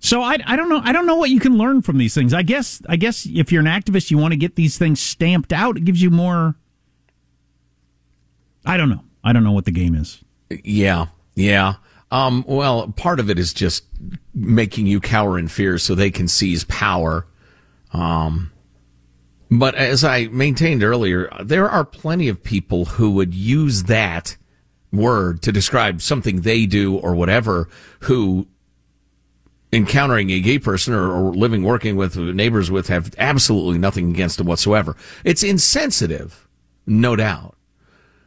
So 0.00 0.22
I, 0.22 0.38
I 0.46 0.56
don't 0.56 0.70
know 0.70 0.80
I 0.82 0.92
don't 0.92 1.06
know 1.06 1.16
what 1.16 1.30
you 1.30 1.38
can 1.38 1.58
learn 1.58 1.82
from 1.82 1.98
these 1.98 2.14
things. 2.14 2.32
I 2.34 2.42
guess 2.42 2.82
I 2.88 2.96
guess 2.96 3.26
if 3.26 3.52
you're 3.52 3.60
an 3.60 3.66
activist, 3.66 4.10
you 4.10 4.18
want 4.18 4.32
to 4.32 4.38
get 4.38 4.56
these 4.56 4.78
things 4.78 4.98
stamped 5.00 5.52
out. 5.52 5.76
It 5.76 5.84
gives 5.84 6.02
you 6.02 6.10
more. 6.10 6.56
I 8.64 8.76
don't 8.76 8.88
know. 8.88 9.04
I 9.22 9.32
don't 9.32 9.44
know 9.44 9.52
what 9.52 9.66
the 9.66 9.70
game 9.70 9.94
is. 9.94 10.22
Yeah, 10.64 11.06
yeah. 11.34 11.74
Um, 12.10 12.44
well, 12.48 12.88
part 12.88 13.20
of 13.20 13.30
it 13.30 13.38
is 13.38 13.52
just 13.52 13.84
making 14.34 14.86
you 14.86 15.00
cower 15.00 15.38
in 15.38 15.48
fear 15.48 15.78
so 15.78 15.94
they 15.94 16.10
can 16.10 16.26
seize 16.26 16.64
power. 16.64 17.26
Um, 17.92 18.50
but 19.50 19.74
as 19.74 20.02
I 20.02 20.26
maintained 20.26 20.82
earlier, 20.82 21.28
there 21.40 21.68
are 21.68 21.84
plenty 21.84 22.28
of 22.28 22.42
people 22.42 22.84
who 22.86 23.10
would 23.12 23.34
use 23.34 23.84
that 23.84 24.36
word 24.92 25.42
to 25.42 25.52
describe 25.52 26.02
something 26.02 26.40
they 26.40 26.66
do 26.66 26.96
or 26.96 27.14
whatever 27.14 27.68
who 28.00 28.48
encountering 29.72 30.30
a 30.30 30.40
gay 30.40 30.58
person 30.58 30.94
or, 30.94 31.10
or 31.10 31.32
living, 31.32 31.62
working 31.62 31.96
with 31.96 32.16
neighbors 32.16 32.70
with 32.70 32.88
have 32.88 33.14
absolutely 33.18 33.78
nothing 33.78 34.10
against 34.10 34.40
it 34.40 34.46
whatsoever. 34.46 34.96
It's 35.24 35.42
insensitive, 35.42 36.48
no 36.86 37.16
doubt. 37.16 37.56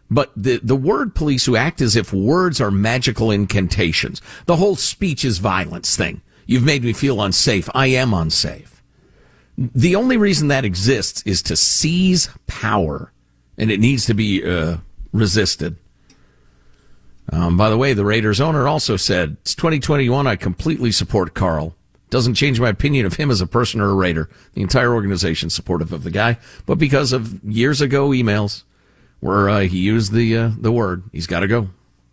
But 0.09 0.31
the, 0.35 0.59
the 0.61 0.75
word 0.75 1.15
police 1.15 1.45
who 1.45 1.55
act 1.55 1.81
as 1.81 1.95
if 1.95 2.13
words 2.13 2.61
are 2.61 2.71
magical 2.71 3.31
incantations, 3.31 4.21
the 4.45 4.57
whole 4.57 4.75
speech 4.75 5.25
is 5.25 5.39
violence 5.39 5.95
thing. 5.95 6.21
You've 6.45 6.63
made 6.63 6.83
me 6.83 6.93
feel 6.93 7.21
unsafe. 7.21 7.69
I 7.73 7.87
am 7.87 8.13
unsafe. 8.13 8.83
The 9.57 9.95
only 9.95 10.17
reason 10.17 10.49
that 10.49 10.65
exists 10.65 11.23
is 11.25 11.41
to 11.43 11.55
seize 11.55 12.29
power, 12.47 13.11
and 13.57 13.71
it 13.71 13.79
needs 13.79 14.05
to 14.07 14.13
be 14.13 14.43
uh, 14.43 14.77
resisted. 15.11 15.77
Um, 17.33 17.57
by 17.57 17.69
the 17.69 17.77
way, 17.77 17.93
the 17.93 18.05
Raiders 18.05 18.39
owner 18.39 18.67
also 18.67 18.95
said, 18.95 19.37
It's 19.41 19.55
2021. 19.55 20.27
I 20.27 20.35
completely 20.35 20.91
support 20.91 21.33
Carl. 21.33 21.75
Doesn't 22.11 22.35
change 22.35 22.59
my 22.59 22.69
opinion 22.69 23.07
of 23.07 23.15
him 23.15 23.31
as 23.31 23.41
a 23.41 23.47
person 23.47 23.81
or 23.81 23.89
a 23.89 23.95
Raider. 23.95 24.29
The 24.53 24.61
entire 24.61 24.93
organization 24.93 25.49
supportive 25.49 25.91
of 25.91 26.03
the 26.03 26.11
guy, 26.11 26.37
but 26.67 26.75
because 26.77 27.11
of 27.11 27.43
years 27.43 27.81
ago 27.81 28.09
emails 28.09 28.63
where 29.19 29.49
uh, 29.49 29.61
he 29.61 29.79
used 29.79 30.11
the 30.11 30.37
uh, 30.37 30.51
the 30.59 30.71
word, 30.71 31.03
he's 31.11 31.25
got 31.25 31.39
to 31.39 31.47
go. 31.47 31.69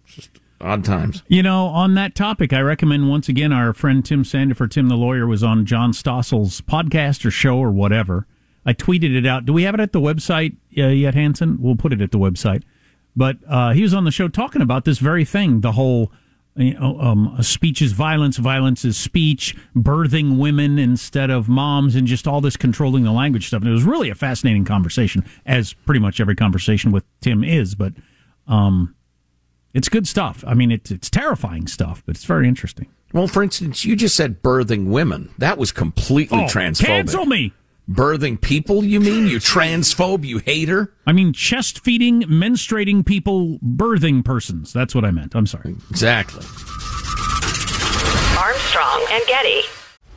It's 0.07 0.15
just 0.15 0.31
odd 0.59 0.87
times. 0.87 1.23
You 1.29 1.43
know, 1.43 1.67
on 1.67 1.95
that 1.97 2.15
topic, 2.15 2.55
I 2.55 2.61
recommend 2.61 3.11
once 3.11 3.29
again 3.29 3.53
our 3.53 3.75
friend 3.75 4.03
Tim 4.03 4.25
Sandefur, 4.25 4.71
Tim 4.71 4.89
the 4.89 4.97
lawyer, 4.97 5.27
was 5.27 5.43
on 5.43 5.67
John 5.67 5.93
Stossel's 5.93 6.63
podcast 6.63 7.27
or 7.27 7.31
show 7.31 7.59
or 7.59 7.71
whatever. 7.71 8.27
I 8.65 8.73
tweeted 8.73 9.15
it 9.15 9.27
out. 9.27 9.45
Do 9.45 9.53
we 9.53 9.65
have 9.65 9.75
it 9.75 9.81
at 9.81 9.93
the 9.93 10.01
website 10.01 10.57
uh, 10.79 10.87
yet, 10.87 11.15
Hanson? 11.15 11.59
We'll 11.61 11.77
put 11.77 11.93
it 11.93 12.01
at 12.01 12.11
the 12.11 12.19
website. 12.19 12.63
But 13.17 13.39
uh, 13.49 13.73
he 13.73 13.83
was 13.83 13.93
on 13.95 14.05
the 14.05 14.11
show 14.11 14.29
talking 14.29 14.63
about 14.63 14.85
this 14.85 14.99
very 14.99 15.25
thing 15.25 15.61
the 15.61 15.73
whole 15.73 16.13
you 16.57 16.75
know, 16.75 16.99
um, 17.01 17.37
speech 17.43 17.81
is 17.81 17.93
violence, 17.93 18.37
violence 18.37 18.85
is 18.85 18.97
speech, 18.97 19.57
birthing 19.77 20.37
women 20.39 20.79
instead 20.79 21.31
of 21.31 21.49
moms, 21.49 21.95
and 21.95 22.07
just 22.07 22.27
all 22.27 22.41
this 22.41 22.57
controlling 22.57 23.05
the 23.05 23.13
language 23.13 23.47
stuff. 23.47 23.63
And 23.63 23.71
it 23.71 23.73
was 23.73 23.85
really 23.85 24.11
a 24.11 24.15
fascinating 24.15 24.65
conversation, 24.65 25.25
as 25.47 25.73
pretty 25.73 26.01
much 26.01 26.21
every 26.21 26.35
conversation 26.37 26.93
with 26.93 27.05
Tim 27.21 27.45
is. 27.45 27.75
But 27.75 27.95
um, 28.47 28.95
it's 29.75 29.89
good 29.89 30.07
stuff. 30.09 30.43
I 30.47 30.55
mean, 30.55 30.71
it's, 30.73 30.91
it's 30.91 31.09
terrifying 31.09 31.67
stuff, 31.69 32.03
but 32.05 32.17
it's 32.17 32.25
very 32.25 32.49
interesting. 32.49 32.89
Well, 33.13 33.27
for 33.29 33.43
instance, 33.43 33.85
you 33.85 33.97
just 33.97 34.15
said 34.17 34.43
birthing 34.43 34.87
women. 34.87 35.31
That 35.39 35.57
was 35.59 35.73
completely 35.73 36.39
Oh, 36.45 36.47
transphobic. 36.47 36.85
cancel 36.87 37.27
me. 37.27 37.53
Birthing 37.91 38.41
people, 38.41 38.85
you 38.85 39.01
mean? 39.01 39.27
You 39.27 39.39
transphobe, 39.39 40.25
you 40.25 40.39
hater? 40.39 40.95
I 41.07 41.13
mean, 41.13 41.33
chest 41.33 41.81
feeding, 41.81 42.23
menstruating 42.23 43.05
people, 43.05 43.59
birthing 43.59 44.25
persons. 44.25 44.73
That's 44.73 44.95
what 44.95 45.05
I 45.05 45.11
meant. 45.11 45.35
I'm 45.35 45.47
sorry. 45.47 45.75
Exactly. 45.91 46.45
Armstrong 48.39 49.07
and 49.11 49.27
Getty. 49.27 49.63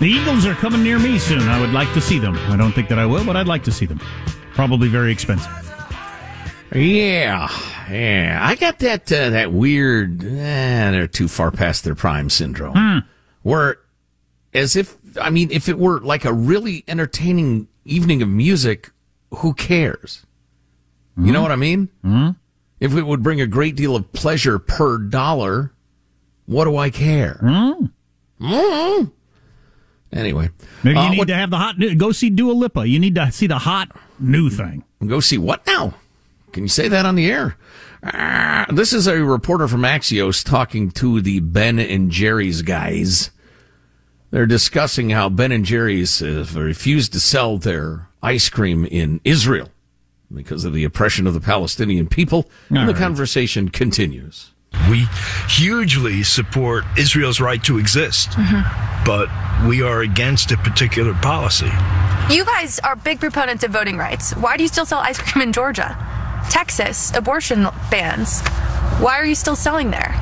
The 0.00 0.06
Eagles 0.06 0.46
are 0.46 0.54
coming 0.54 0.84
near 0.84 0.98
me 1.00 1.18
soon. 1.18 1.40
I 1.40 1.60
would 1.60 1.72
like 1.72 1.92
to 1.94 2.00
see 2.00 2.20
them. 2.20 2.36
I 2.50 2.56
don't 2.56 2.70
think 2.70 2.88
that 2.88 3.00
I 3.00 3.06
will, 3.06 3.24
but 3.24 3.36
I'd 3.36 3.48
like 3.48 3.64
to 3.64 3.72
see 3.72 3.84
them. 3.84 3.98
Probably 4.54 4.86
very 4.86 5.10
expensive. 5.10 5.50
Yeah, 6.72 7.48
yeah. 7.90 8.38
I 8.40 8.54
got 8.54 8.78
that 8.78 9.10
uh, 9.10 9.30
that 9.30 9.52
weird. 9.52 10.22
Eh, 10.22 10.90
they're 10.92 11.08
too 11.08 11.26
far 11.26 11.50
past 11.50 11.82
their 11.82 11.96
prime 11.96 12.30
syndrome. 12.30 13.02
Where, 13.42 13.78
as 14.54 14.76
if 14.76 14.96
I 15.20 15.30
mean, 15.30 15.50
if 15.50 15.68
it 15.68 15.78
were 15.78 15.98
like 16.00 16.24
a 16.24 16.32
really 16.32 16.84
entertaining 16.86 17.66
evening 17.84 18.22
of 18.22 18.28
music, 18.28 18.92
who 19.32 19.52
cares? 19.52 20.24
You 21.16 21.32
know 21.32 21.42
what 21.42 21.50
I 21.50 21.56
mean? 21.56 21.88
Mm-hmm. 22.04 22.30
If 22.78 22.94
it 22.94 23.02
would 23.02 23.24
bring 23.24 23.40
a 23.40 23.46
great 23.48 23.74
deal 23.74 23.96
of 23.96 24.12
pleasure 24.12 24.60
per 24.60 24.98
dollar, 24.98 25.72
what 26.46 26.66
do 26.66 26.76
I 26.76 26.90
care? 26.90 27.40
Mm. 28.40 29.10
Anyway, 30.12 30.48
Maybe 30.82 30.98
you 30.98 31.04
uh, 31.04 31.10
need 31.10 31.18
what- 31.18 31.28
to 31.28 31.34
have 31.34 31.50
the 31.50 31.58
hot 31.58 31.78
new. 31.78 31.94
Go 31.94 32.12
see 32.12 32.30
Dua 32.30 32.52
Lipa. 32.52 32.86
You 32.88 32.98
need 32.98 33.14
to 33.16 33.30
see 33.30 33.46
the 33.46 33.58
hot 33.58 33.90
new 34.18 34.48
thing. 34.50 34.84
Go 35.06 35.20
see 35.20 35.38
what 35.38 35.66
now? 35.66 35.94
Can 36.52 36.62
you 36.64 36.68
say 36.68 36.88
that 36.88 37.04
on 37.06 37.14
the 37.14 37.30
air? 37.30 37.56
Ah, 38.02 38.66
this 38.72 38.92
is 38.92 39.06
a 39.06 39.22
reporter 39.24 39.68
from 39.68 39.82
Axios 39.82 40.44
talking 40.44 40.90
to 40.92 41.20
the 41.20 41.40
Ben 41.40 41.78
and 41.78 42.10
Jerry's 42.10 42.62
guys. 42.62 43.30
They're 44.30 44.46
discussing 44.46 45.10
how 45.10 45.28
Ben 45.28 45.52
and 45.52 45.64
Jerry's 45.64 46.20
have 46.20 46.54
refused 46.56 47.12
to 47.12 47.20
sell 47.20 47.58
their 47.58 48.08
ice 48.22 48.48
cream 48.48 48.84
in 48.86 49.20
Israel 49.24 49.68
because 50.32 50.64
of 50.64 50.72
the 50.74 50.84
oppression 50.84 51.26
of 51.26 51.34
the 51.34 51.40
Palestinian 51.40 52.06
people. 52.08 52.48
and 52.70 52.88
the 52.88 52.94
conversation 52.94 53.68
continues. 53.68 54.52
We 54.90 55.06
hugely 55.48 56.22
support 56.22 56.84
Israel's 56.96 57.40
right 57.40 57.62
to 57.64 57.78
exist, 57.78 58.30
mm-hmm. 58.30 59.04
but 59.04 59.28
we 59.68 59.82
are 59.82 60.00
against 60.02 60.52
a 60.52 60.56
particular 60.56 61.14
policy. 61.14 61.70
You 62.30 62.44
guys 62.44 62.78
are 62.80 62.96
big 62.96 63.20
proponents 63.20 63.64
of 63.64 63.70
voting 63.70 63.96
rights. 63.96 64.32
Why 64.32 64.56
do 64.56 64.62
you 64.62 64.68
still 64.68 64.86
sell 64.86 64.98
ice 64.98 65.18
cream 65.18 65.42
in 65.42 65.52
Georgia? 65.52 65.96
Texas, 66.50 67.14
abortion 67.14 67.66
bans. 67.90 68.40
Why 69.00 69.18
are 69.18 69.24
you 69.24 69.34
still 69.34 69.56
selling 69.56 69.90
there? 69.90 70.14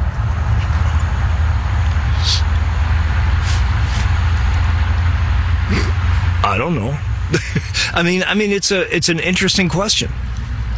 I 6.46 6.56
don't 6.58 6.74
know. 6.74 6.96
I 7.92 8.02
mean, 8.04 8.22
I 8.24 8.34
mean, 8.34 8.52
it's 8.52 8.70
a 8.70 8.94
it's 8.94 9.08
an 9.08 9.18
interesting 9.18 9.68
question. 9.68 10.10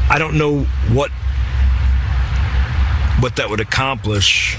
I 0.09 0.19
don't 0.19 0.39
know 0.39 0.65
what 0.93 1.11
what 3.21 3.37
that 3.37 3.49
would 3.51 3.61
accomplish. 3.61 4.57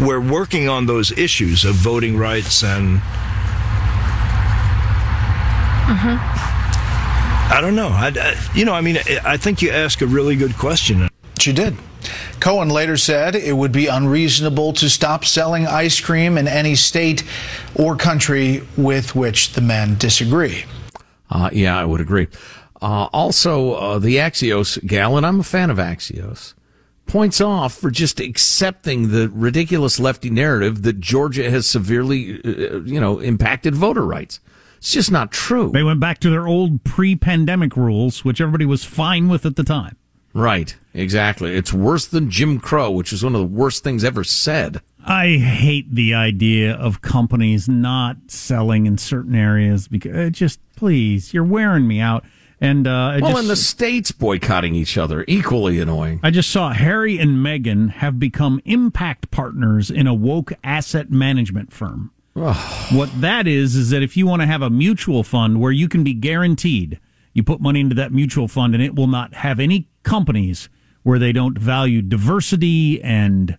We're 0.00 0.20
working 0.20 0.68
on 0.68 0.86
those 0.86 1.10
issues 1.12 1.64
of 1.64 1.74
voting 1.74 2.16
rights 2.18 2.62
and 2.62 3.00
Mm-hmm. 5.86 6.16
I 7.52 7.60
don't 7.60 7.76
know. 7.76 7.88
I, 7.88 8.08
I- 8.08 8.34
you 8.54 8.64
know, 8.64 8.74
I 8.74 8.80
mean, 8.80 8.98
I- 8.98 9.20
I 9.24 9.36
think 9.36 9.62
you 9.62 9.70
ask 9.70 10.00
a 10.02 10.06
really 10.06 10.34
good 10.36 10.56
question. 10.58 11.08
She 11.38 11.52
did. 11.52 11.76
Cohen 12.40 12.68
later 12.68 12.96
said 12.96 13.34
it 13.36 13.52
would 13.56 13.70
be 13.72 13.86
unreasonable 13.86 14.72
to 14.74 14.88
stop 14.90 15.24
selling 15.24 15.66
ice 15.66 16.00
cream 16.00 16.38
in 16.38 16.48
any 16.48 16.74
state 16.74 17.22
or 17.76 17.96
country 17.96 18.62
with 18.76 19.14
which 19.14 19.52
the 19.52 19.60
men 19.60 19.96
disagree. 19.96 20.64
Uh, 21.30 21.50
yeah, 21.52 21.78
I 21.78 21.84
would 21.84 22.00
agree. 22.00 22.26
Uh, 22.82 23.08
also, 23.12 23.72
uh, 23.74 23.98
the 23.98 24.16
Axios 24.16 24.84
gal, 24.86 25.16
and 25.16 25.24
I'm 25.24 25.40
a 25.40 25.44
fan 25.44 25.70
of 25.70 25.78
Axios, 25.78 26.54
points 27.06 27.40
off 27.40 27.74
for 27.74 27.90
just 27.90 28.20
accepting 28.20 29.10
the 29.10 29.28
ridiculous 29.28 29.98
lefty 29.98 30.30
narrative 30.30 30.82
that 30.82 31.00
Georgia 31.00 31.50
has 31.50 31.66
severely, 31.66 32.40
uh, 32.44 32.80
you 32.80 33.00
know, 33.00 33.18
impacted 33.18 33.74
voter 33.74 34.04
rights. 34.04 34.40
It's 34.78 34.92
just 34.92 35.10
not 35.10 35.32
true. 35.32 35.70
They 35.72 35.82
went 35.82 36.00
back 36.00 36.18
to 36.20 36.30
their 36.30 36.46
old 36.46 36.84
pre-pandemic 36.84 37.76
rules, 37.76 38.24
which 38.24 38.40
everybody 38.40 38.66
was 38.66 38.84
fine 38.84 39.28
with 39.28 39.46
at 39.46 39.56
the 39.56 39.64
time. 39.64 39.96
Right, 40.34 40.76
exactly. 40.92 41.54
It's 41.54 41.72
worse 41.72 42.06
than 42.06 42.30
Jim 42.30 42.60
Crow, 42.60 42.90
which 42.90 43.10
is 43.10 43.24
one 43.24 43.34
of 43.34 43.40
the 43.40 43.46
worst 43.46 43.82
things 43.82 44.04
ever 44.04 44.22
said. 44.22 44.82
I 45.02 45.38
hate 45.38 45.94
the 45.94 46.12
idea 46.14 46.74
of 46.74 47.00
companies 47.00 47.68
not 47.70 48.16
selling 48.26 48.86
in 48.86 48.98
certain 48.98 49.34
areas 49.34 49.88
because 49.88 50.26
uh, 50.26 50.30
just 50.30 50.60
please, 50.76 51.32
you're 51.32 51.42
wearing 51.42 51.88
me 51.88 52.00
out. 52.00 52.24
And 52.60 52.86
uh, 52.86 53.18
well, 53.20 53.32
just, 53.32 53.40
and 53.40 53.50
the 53.50 53.56
states 53.56 54.12
boycotting 54.12 54.74
each 54.74 54.96
other, 54.96 55.24
equally 55.28 55.78
annoying. 55.78 56.20
I 56.22 56.30
just 56.30 56.50
saw 56.50 56.72
Harry 56.72 57.18
and 57.18 57.44
Meghan 57.44 57.90
have 57.90 58.18
become 58.18 58.62
impact 58.64 59.30
partners 59.30 59.90
in 59.90 60.06
a 60.06 60.14
woke 60.14 60.52
asset 60.64 61.10
management 61.10 61.72
firm. 61.72 62.12
what 62.92 63.10
that 63.20 63.46
is 63.46 63.74
is 63.74 63.90
that 63.90 64.02
if 64.02 64.16
you 64.16 64.26
want 64.26 64.42
to 64.42 64.46
have 64.46 64.62
a 64.62 64.70
mutual 64.70 65.22
fund 65.22 65.60
where 65.60 65.72
you 65.72 65.88
can 65.88 66.04
be 66.04 66.14
guaranteed, 66.14 67.00
you 67.32 67.42
put 67.42 67.60
money 67.60 67.80
into 67.80 67.94
that 67.94 68.12
mutual 68.12 68.48
fund 68.48 68.74
and 68.74 68.82
it 68.82 68.94
will 68.94 69.06
not 69.06 69.34
have 69.34 69.60
any 69.60 69.88
companies 70.02 70.68
where 71.02 71.18
they 71.18 71.32
don't 71.32 71.58
value 71.58 72.02
diversity 72.02 73.02
and 73.02 73.56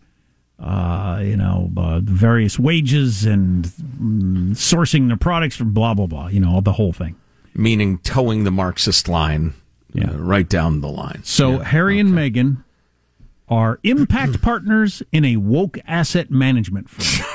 uh, 0.60 1.20
you 1.24 1.38
know 1.38 1.72
uh, 1.78 2.00
various 2.04 2.58
wages 2.58 3.26
and 3.26 3.66
mm, 3.66 4.50
sourcing 4.52 5.08
their 5.08 5.18
products 5.18 5.56
from 5.56 5.74
blah 5.74 5.94
blah 5.94 6.08
blah. 6.08 6.28
You 6.28 6.40
know 6.40 6.60
the 6.62 6.74
whole 6.74 6.94
thing. 6.94 7.16
Meaning 7.58 7.98
towing 8.00 8.44
the 8.44 8.52
Marxist 8.52 9.10
line 9.10 9.54
Yeah. 9.94 10.12
uh, 10.12 10.18
right 10.18 10.48
down 10.48 10.82
the 10.82 10.88
line. 10.90 11.22
So 11.24 11.60
Harry 11.60 12.00
and 12.00 12.14
Meghan 12.14 12.64
are 13.50 13.80
impact 13.84 14.42
partners 14.44 15.02
in 15.12 15.26
a 15.26 15.38
woke 15.38 15.78
asset 15.88 16.30
management 16.32 16.90
firm. 16.90 17.26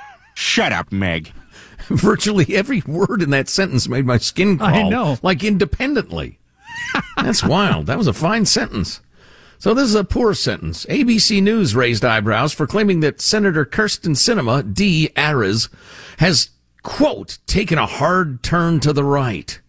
Shut 0.34 0.72
up, 0.72 0.90
Meg. 0.92 1.32
Virtually 1.88 2.54
every 2.56 2.82
word 2.86 3.22
in 3.22 3.30
that 3.30 3.48
sentence 3.48 3.88
made 3.88 4.04
my 4.04 4.18
skin 4.18 4.58
crawl. 4.58 4.68
I 4.74 4.88
know. 4.88 5.16
Like 5.22 5.42
independently. 5.44 6.38
That's 7.16 7.42
wild. 7.44 7.86
That 7.86 7.98
was 7.98 8.06
a 8.06 8.12
fine 8.12 8.46
sentence. 8.46 9.00
So 9.58 9.74
this 9.74 9.88
is 9.88 9.94
a 9.96 10.04
poor 10.04 10.34
sentence. 10.34 10.86
ABC 10.86 11.42
News 11.42 11.74
raised 11.74 12.04
eyebrows 12.04 12.52
for 12.52 12.66
claiming 12.66 13.00
that 13.00 13.20
Senator 13.20 13.64
Kyrsten 13.64 14.14
Sinema, 14.16 14.72
D. 14.74 15.10
Ariz, 15.16 15.68
has, 16.18 16.50
quote, 16.82 17.38
taken 17.46 17.76
a 17.78 17.86
hard 17.86 18.42
turn 18.44 18.78
to 18.80 18.92
the 18.92 19.02
right 19.02 19.60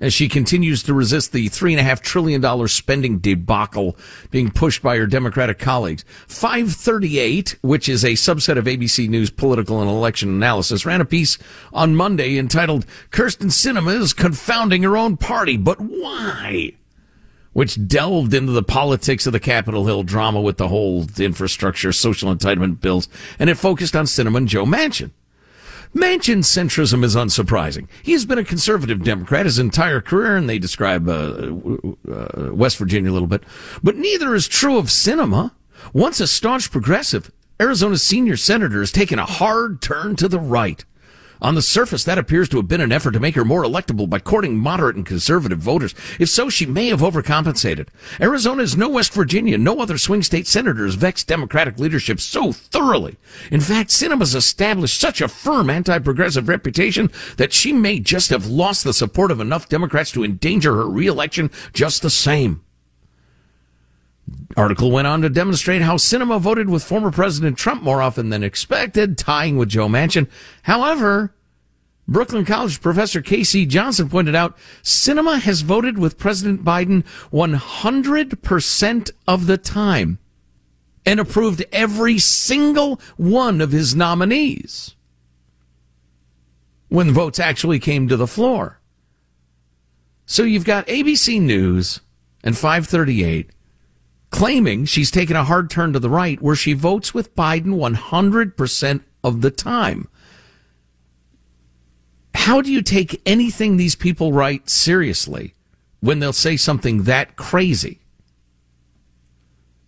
as 0.00 0.14
she 0.14 0.28
continues 0.28 0.82
to 0.82 0.94
resist 0.94 1.32
the 1.32 1.48
$3.5 1.48 2.00
trillion 2.00 2.68
spending 2.68 3.18
debacle 3.18 3.96
being 4.30 4.50
pushed 4.50 4.82
by 4.82 4.96
her 4.96 5.06
Democratic 5.06 5.58
colleagues. 5.58 6.04
538, 6.26 7.56
which 7.62 7.88
is 7.88 8.04
a 8.04 8.12
subset 8.12 8.56
of 8.56 8.66
ABC 8.66 9.08
News 9.08 9.30
political 9.30 9.80
and 9.80 9.90
election 9.90 10.28
analysis, 10.28 10.86
ran 10.86 11.00
a 11.00 11.04
piece 11.04 11.38
on 11.72 11.96
Monday 11.96 12.38
entitled, 12.38 12.86
Kyrsten 13.10 13.50
Sinema 13.50 14.00
is 14.00 14.12
confounding 14.12 14.82
her 14.82 14.96
own 14.96 15.16
party, 15.16 15.56
but 15.56 15.80
why? 15.80 16.72
Which 17.52 17.88
delved 17.88 18.34
into 18.34 18.52
the 18.52 18.62
politics 18.62 19.26
of 19.26 19.32
the 19.32 19.40
Capitol 19.40 19.86
Hill 19.86 20.04
drama 20.04 20.40
with 20.40 20.58
the 20.58 20.68
whole 20.68 21.06
infrastructure, 21.18 21.92
social 21.92 22.32
entitlement 22.32 22.80
bills, 22.80 23.08
and 23.38 23.50
it 23.50 23.56
focused 23.56 23.96
on 23.96 24.04
Sinema 24.04 24.36
and 24.36 24.48
Joe 24.48 24.64
Manchin. 24.64 25.10
Manchin 25.94 26.38
centrism 26.38 27.02
is 27.04 27.16
unsurprising. 27.16 27.88
He 28.02 28.12
has 28.12 28.24
been 28.26 28.38
a 28.38 28.44
conservative 28.44 29.02
Democrat 29.02 29.46
his 29.46 29.58
entire 29.58 30.00
career, 30.00 30.36
and 30.36 30.48
they 30.48 30.58
describe 30.58 31.08
uh, 31.08 31.52
uh, 32.10 32.52
West 32.52 32.76
Virginia 32.76 33.10
a 33.10 33.14
little 33.14 33.28
bit. 33.28 33.42
But 33.82 33.96
neither 33.96 34.34
is 34.34 34.48
true 34.48 34.78
of 34.78 34.86
Sinema. 34.86 35.52
Once 35.92 36.20
a 36.20 36.26
staunch 36.26 36.70
progressive, 36.70 37.30
Arizona's 37.60 38.02
senior 38.02 38.36
senator 38.36 38.80
has 38.80 38.92
taken 38.92 39.18
a 39.18 39.26
hard 39.26 39.80
turn 39.80 40.16
to 40.16 40.28
the 40.28 40.40
right. 40.40 40.84
On 41.40 41.54
the 41.54 41.62
surface, 41.62 42.04
that 42.04 42.18
appears 42.18 42.48
to 42.48 42.56
have 42.56 42.68
been 42.68 42.80
an 42.80 42.90
effort 42.90 43.12
to 43.12 43.20
make 43.20 43.36
her 43.36 43.44
more 43.44 43.62
electable 43.62 44.08
by 44.08 44.18
courting 44.18 44.56
moderate 44.56 44.96
and 44.96 45.06
conservative 45.06 45.58
voters. 45.58 45.94
If 46.18 46.28
so, 46.28 46.48
she 46.48 46.66
may 46.66 46.88
have 46.88 47.00
overcompensated. 47.00 47.88
Arizona 48.20 48.62
is 48.62 48.76
no 48.76 48.88
West 48.88 49.12
Virginia. 49.12 49.56
No 49.56 49.80
other 49.80 49.98
swing 49.98 50.22
state 50.22 50.46
senator 50.46 50.84
has 50.84 50.96
vexed 50.96 51.28
Democratic 51.28 51.78
leadership 51.78 52.20
so 52.20 52.52
thoroughly. 52.52 53.16
In 53.50 53.60
fact, 53.60 53.90
Sinema's 53.90 54.34
established 54.34 55.00
such 55.00 55.20
a 55.20 55.28
firm 55.28 55.70
anti-progressive 55.70 56.48
reputation 56.48 57.10
that 57.36 57.52
she 57.52 57.72
may 57.72 58.00
just 58.00 58.30
have 58.30 58.46
lost 58.46 58.84
the 58.84 58.92
support 58.92 59.30
of 59.30 59.40
enough 59.40 59.68
Democrats 59.68 60.10
to 60.12 60.24
endanger 60.24 60.74
her 60.74 60.88
reelection 60.88 61.50
just 61.72 62.02
the 62.02 62.10
same. 62.10 62.64
Article 64.56 64.90
went 64.90 65.06
on 65.06 65.22
to 65.22 65.28
demonstrate 65.28 65.82
how 65.82 65.96
Sinema 65.96 66.40
voted 66.40 66.68
with 66.68 66.82
former 66.82 67.10
President 67.10 67.56
Trump 67.56 67.82
more 67.82 68.02
often 68.02 68.30
than 68.30 68.42
expected, 68.42 69.16
tying 69.16 69.56
with 69.56 69.68
Joe 69.68 69.88
Manchin. 69.88 70.28
However, 70.62 71.34
Brooklyn 72.08 72.44
College 72.44 72.80
professor 72.80 73.20
KC 73.20 73.68
Johnson 73.68 74.08
pointed 74.08 74.34
out 74.34 74.56
Sinema 74.82 75.40
has 75.40 75.60
voted 75.60 75.98
with 75.98 76.18
President 76.18 76.64
Biden 76.64 77.04
100% 77.30 79.10
of 79.26 79.46
the 79.46 79.58
time 79.58 80.18
and 81.04 81.20
approved 81.20 81.64
every 81.70 82.18
single 82.18 83.00
one 83.16 83.60
of 83.60 83.72
his 83.72 83.94
nominees 83.94 84.96
when 86.88 87.12
votes 87.12 87.38
actually 87.38 87.78
came 87.78 88.08
to 88.08 88.16
the 88.16 88.26
floor. 88.26 88.80
So 90.24 90.42
you've 90.42 90.64
got 90.64 90.86
ABC 90.86 91.40
News 91.40 92.00
and 92.42 92.56
538 92.56 93.50
claiming 94.30 94.84
she's 94.84 95.10
taken 95.10 95.36
a 95.36 95.44
hard 95.44 95.70
turn 95.70 95.92
to 95.92 95.98
the 95.98 96.10
right 96.10 96.40
where 96.40 96.56
she 96.56 96.72
votes 96.72 97.14
with 97.14 97.34
Biden 97.34 97.76
100% 97.76 99.00
of 99.24 99.40
the 99.40 99.50
time. 99.50 100.08
How 102.34 102.60
do 102.60 102.72
you 102.72 102.82
take 102.82 103.20
anything 103.26 103.76
these 103.76 103.94
people 103.94 104.32
write 104.32 104.70
seriously 104.70 105.54
when 106.00 106.18
they'll 106.18 106.32
say 106.32 106.56
something 106.56 107.04
that 107.04 107.36
crazy? 107.36 108.00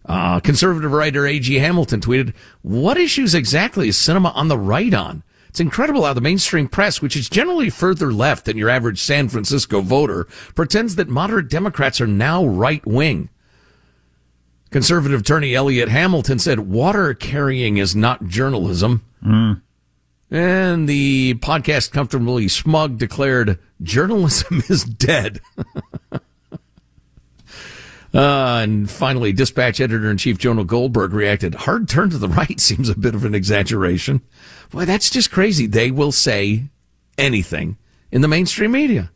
Uh, 0.05 0.41
conservative 0.41 0.93
writer 0.93 1.27
A.G. 1.27 1.55
Hamilton 1.57 2.01
tweeted, 2.01 2.35
What 2.63 2.97
issues 2.97 3.35
exactly 3.35 3.89
is 3.89 3.97
Sinema 3.97 4.35
on 4.35 4.49
the 4.49 4.59
right 4.59 4.93
on? 4.93 5.23
It's 5.49 5.61
incredible 5.61 6.05
how 6.05 6.13
the 6.13 6.21
mainstream 6.21 6.69
press, 6.69 7.03
which 7.03 7.17
is 7.17 7.29
generally 7.29 7.71
further 7.71 8.13
left 8.13 8.45
than 8.45 8.57
your 8.57 8.71
average 8.71 9.01
San 9.01 9.29
Francisco 9.29 9.81
voter, 9.81 10.27
pretends 10.55 10.97
that 10.97 11.09
moderate 11.09 11.49
Democrats 11.49 12.01
are 12.01 12.07
now 12.07 12.45
right 12.45 12.85
wing. 12.87 13.29
Conservative 14.71 15.21
attorney 15.21 15.55
Elliot 15.55 15.89
Hamilton 15.89 16.39
said 16.39 16.61
water 16.61 17.13
carrying 17.15 17.77
is 17.77 17.97
not 17.97 18.27
journalism. 18.27 19.05
And 20.33 20.89
the 20.89 21.35
podcast 21.35 21.91
Comfortably 21.91 22.47
Smug 22.47 22.97
declared 22.97 23.59
journalism 23.83 24.63
is 24.69 24.85
dead. 24.85 25.41
Uh, 28.13 28.59
and 28.65 28.91
finally, 28.91 29.33
Dispatch 29.33 29.81
editor 29.81 30.11
in 30.11 30.17
chief 30.17 30.37
Jonah 30.37 30.65
Goldberg 30.65 31.13
reacted, 31.13 31.55
hard 31.55 31.89
turn 31.89 32.11
to 32.11 32.19
the 32.19 32.29
right 32.29 32.59
seems 32.61 32.89
a 32.89 32.99
bit 32.99 33.15
of 33.15 33.25
an 33.25 33.37
exaggeration. 33.37 34.21
Boy, 34.71 34.85
that's 34.85 35.11
just 35.11 35.31
crazy. 35.31 35.67
They 35.67 35.93
will 35.93 36.11
say 36.11 36.65
anything 37.17 37.77
in 38.11 38.21
the 38.21 38.29
mainstream 38.29 38.73
media. 38.73 39.13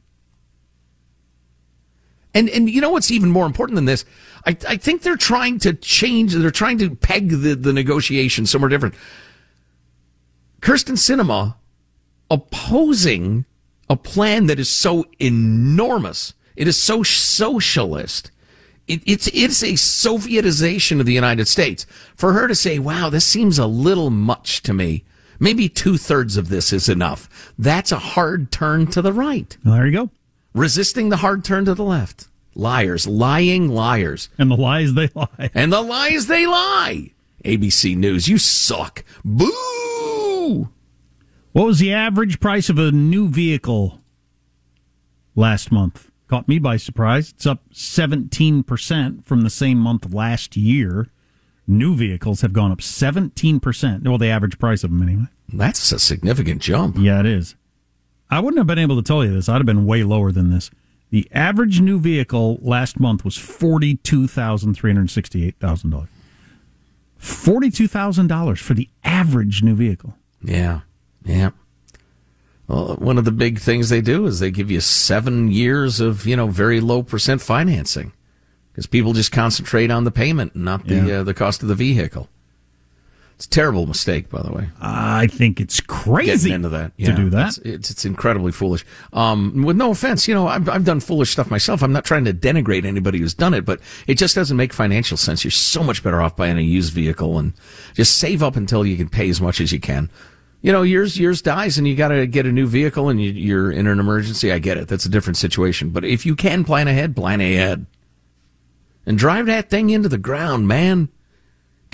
And, 2.34 2.50
and 2.50 2.68
you 2.68 2.80
know 2.80 2.90
what's 2.90 3.10
even 3.12 3.30
more 3.30 3.46
important 3.46 3.76
than 3.76 3.84
this? 3.84 4.04
I, 4.44 4.56
I 4.68 4.76
think 4.76 5.02
they're 5.02 5.16
trying 5.16 5.60
to 5.60 5.72
change, 5.72 6.34
they're 6.34 6.50
trying 6.50 6.78
to 6.78 6.94
peg 6.94 7.30
the, 7.30 7.54
the 7.54 7.72
negotiation 7.72 8.44
somewhere 8.46 8.68
different. 8.68 8.94
Kyrsten 10.60 10.96
Sinema 10.96 11.54
opposing 12.30 13.44
a 13.88 13.96
plan 13.96 14.46
that 14.46 14.58
is 14.58 14.70
so 14.70 15.04
enormous. 15.20 16.34
It 16.56 16.66
is 16.66 16.80
so 16.80 17.02
socialist. 17.02 18.30
It, 18.86 19.02
it's 19.06 19.28
it's 19.28 19.62
a 19.62 19.72
Sovietization 19.74 21.00
of 21.00 21.06
the 21.06 21.12
United 21.12 21.48
States. 21.48 21.86
For 22.14 22.32
her 22.32 22.48
to 22.48 22.54
say, 22.54 22.78
"Wow, 22.78 23.08
this 23.10 23.24
seems 23.24 23.58
a 23.58 23.66
little 23.66 24.10
much 24.10 24.62
to 24.62 24.74
me," 24.74 25.04
maybe 25.38 25.68
two 25.68 25.96
thirds 25.96 26.36
of 26.36 26.48
this 26.48 26.72
is 26.72 26.88
enough. 26.88 27.52
That's 27.58 27.92
a 27.92 27.98
hard 27.98 28.50
turn 28.50 28.86
to 28.88 29.02
the 29.02 29.12
right. 29.12 29.56
Well, 29.64 29.74
there 29.74 29.86
you 29.86 29.92
go. 29.92 30.10
Resisting 30.54 31.08
the 31.08 31.16
hard 31.16 31.44
turn 31.44 31.64
to 31.64 31.74
the 31.74 31.82
left. 31.82 32.28
Liars, 32.54 33.08
lying 33.08 33.68
liars, 33.68 34.28
and 34.38 34.48
the 34.48 34.56
lies 34.56 34.94
they 34.94 35.08
lie, 35.12 35.50
and 35.52 35.72
the 35.72 35.80
lies 35.82 36.28
they 36.28 36.46
lie. 36.46 37.10
ABC 37.44 37.96
News, 37.96 38.28
you 38.28 38.38
suck. 38.38 39.04
Boo. 39.24 40.68
What 41.50 41.66
was 41.66 41.80
the 41.80 41.92
average 41.92 42.38
price 42.38 42.68
of 42.68 42.78
a 42.78 42.92
new 42.92 43.28
vehicle 43.28 44.00
last 45.34 45.72
month? 45.72 46.12
Caught 46.28 46.46
me 46.46 46.60
by 46.60 46.76
surprise. 46.76 47.30
It's 47.30 47.46
up 47.46 47.68
17% 47.72 49.24
from 49.24 49.42
the 49.42 49.50
same 49.50 49.78
month 49.78 50.14
last 50.14 50.56
year. 50.56 51.08
New 51.66 51.96
vehicles 51.96 52.42
have 52.42 52.52
gone 52.52 52.70
up 52.70 52.78
17%. 52.78 54.04
Well, 54.06 54.18
the 54.18 54.28
average 54.28 54.60
price 54.60 54.84
of 54.84 54.90
them, 54.90 55.02
anyway. 55.02 55.26
That's 55.52 55.90
a 55.90 55.98
significant 55.98 56.62
jump. 56.62 56.96
Yeah, 56.98 57.20
it 57.20 57.26
is. 57.26 57.56
I 58.30 58.40
wouldn't 58.40 58.58
have 58.58 58.66
been 58.66 58.78
able 58.78 58.96
to 58.96 59.02
tell 59.02 59.24
you 59.24 59.32
this. 59.32 59.48
I'd 59.48 59.56
have 59.56 59.66
been 59.66 59.87
way 59.87 60.02
lower 60.02 60.32
than 60.32 60.50
this. 60.50 60.70
The 61.10 61.28
average 61.32 61.80
new 61.80 62.00
vehicle 62.00 62.58
last 62.62 62.98
month 62.98 63.24
was 63.24 63.37
$42,368,000. 63.37 66.08
$42,000 67.20 68.58
for 68.58 68.74
the 68.74 68.88
average 69.04 69.62
new 69.62 69.74
vehicle. 69.74 70.14
Yeah, 70.42 70.80
yeah. 71.24 71.50
Well, 72.66 72.96
one 72.96 73.18
of 73.18 73.24
the 73.24 73.32
big 73.32 73.58
things 73.60 73.88
they 73.88 74.00
do 74.00 74.26
is 74.26 74.40
they 74.40 74.50
give 74.50 74.70
you 74.70 74.80
seven 74.80 75.50
years 75.50 76.00
of 76.00 76.26
you 76.26 76.37
know 76.37 76.48
very 76.48 76.80
low 76.80 77.02
percent 77.02 77.40
financing 77.42 78.12
because 78.72 78.87
people 78.87 79.12
just 79.12 79.32
concentrate 79.32 79.90
on 79.90 80.04
the 80.04 80.10
payment, 80.10 80.56
not 80.56 80.87
the 80.87 80.94
Yeah. 80.96 81.20
uh, 81.20 81.22
the 81.24 81.34
cost 81.34 81.62
of 81.62 81.68
the 81.68 81.74
vehicle. 81.74 82.28
It's 83.44 83.54
a 83.54 83.61
terrible 83.61 83.87
mistake, 83.87 84.30
by 84.30 84.40
the 84.40 84.50
way. 84.50 84.70
I 84.80 85.26
think 85.26 85.61
it's 85.61 85.78
crazy 85.78 86.48
Getting 86.48 86.54
into 86.54 86.70
that 86.70 86.96
to 86.96 87.12
do 87.12 87.28
that. 87.28 87.48
It's, 87.48 87.59
it's, 87.59 87.90
it's 87.90 88.04
incredibly 88.07 88.52
foolish. 88.52 88.87
Um, 89.12 89.64
with 89.64 89.76
no 89.76 89.90
offense, 89.90 90.26
you 90.26 90.33
know, 90.33 90.48
I've, 90.48 90.66
I've 90.66 90.87
done 90.87 91.00
foolish 91.00 91.33
stuff 91.33 91.50
myself. 91.50 91.83
I'm 91.83 91.92
not 91.92 92.07
trying 92.07 92.24
to 92.24 92.33
denigrate 92.33 92.87
anybody 92.87 93.18
who's 93.18 93.35
done 93.35 93.52
it, 93.52 93.66
but 93.66 93.80
it 94.07 94.14
just 94.14 94.35
doesn't 94.35 94.57
make 94.57 94.72
financial 94.72 95.18
sense. 95.18 95.44
You're 95.44 95.50
so 95.50 95.83
much 95.83 96.02
better 96.02 96.22
off 96.22 96.37
buying 96.37 96.57
a 96.57 96.62
used 96.62 96.94
vehicle 96.94 97.38
and 97.38 97.52
just 97.92 98.16
save 98.16 98.42
up 98.42 98.57
until 98.57 98.87
you 98.87 98.96
can 98.96 99.11
pay 99.11 99.28
as 99.28 99.42
much 99.42 99.61
as 99.61 99.72
you 99.72 99.80
can. 99.80 100.09
You 100.62 100.72
know, 100.72 100.80
yours 100.80 101.18
yours 101.18 101.42
dies 101.42 101.76
and 101.76 101.87
you 101.87 101.94
got 101.94 102.09
to 102.09 102.26
get 102.26 102.46
a 102.46 102.52
new 102.52 102.66
vehicle 102.66 103.11
and 103.11 103.22
you, 103.22 103.30
you're 103.30 103.70
in 103.70 103.87
an 103.87 104.00
emergency. 104.00 104.52
I 104.52 104.59
get 104.59 104.78
it. 104.78 104.88
That's 104.88 105.04
a 105.04 105.11
different 105.11 105.37
situation. 105.37 105.90
But 105.90 106.07
if 106.07 106.24
you 106.24 106.35
can 106.35 106.64
plan 106.64 106.88
ahead, 106.88 107.14
plan 107.14 107.42
ahead 107.42 107.85
and 109.04 109.18
drive 109.18 109.44
that 109.46 109.68
thing 109.68 109.90
into 109.90 110.09
the 110.09 110.16
ground, 110.16 110.66
man. 110.66 111.11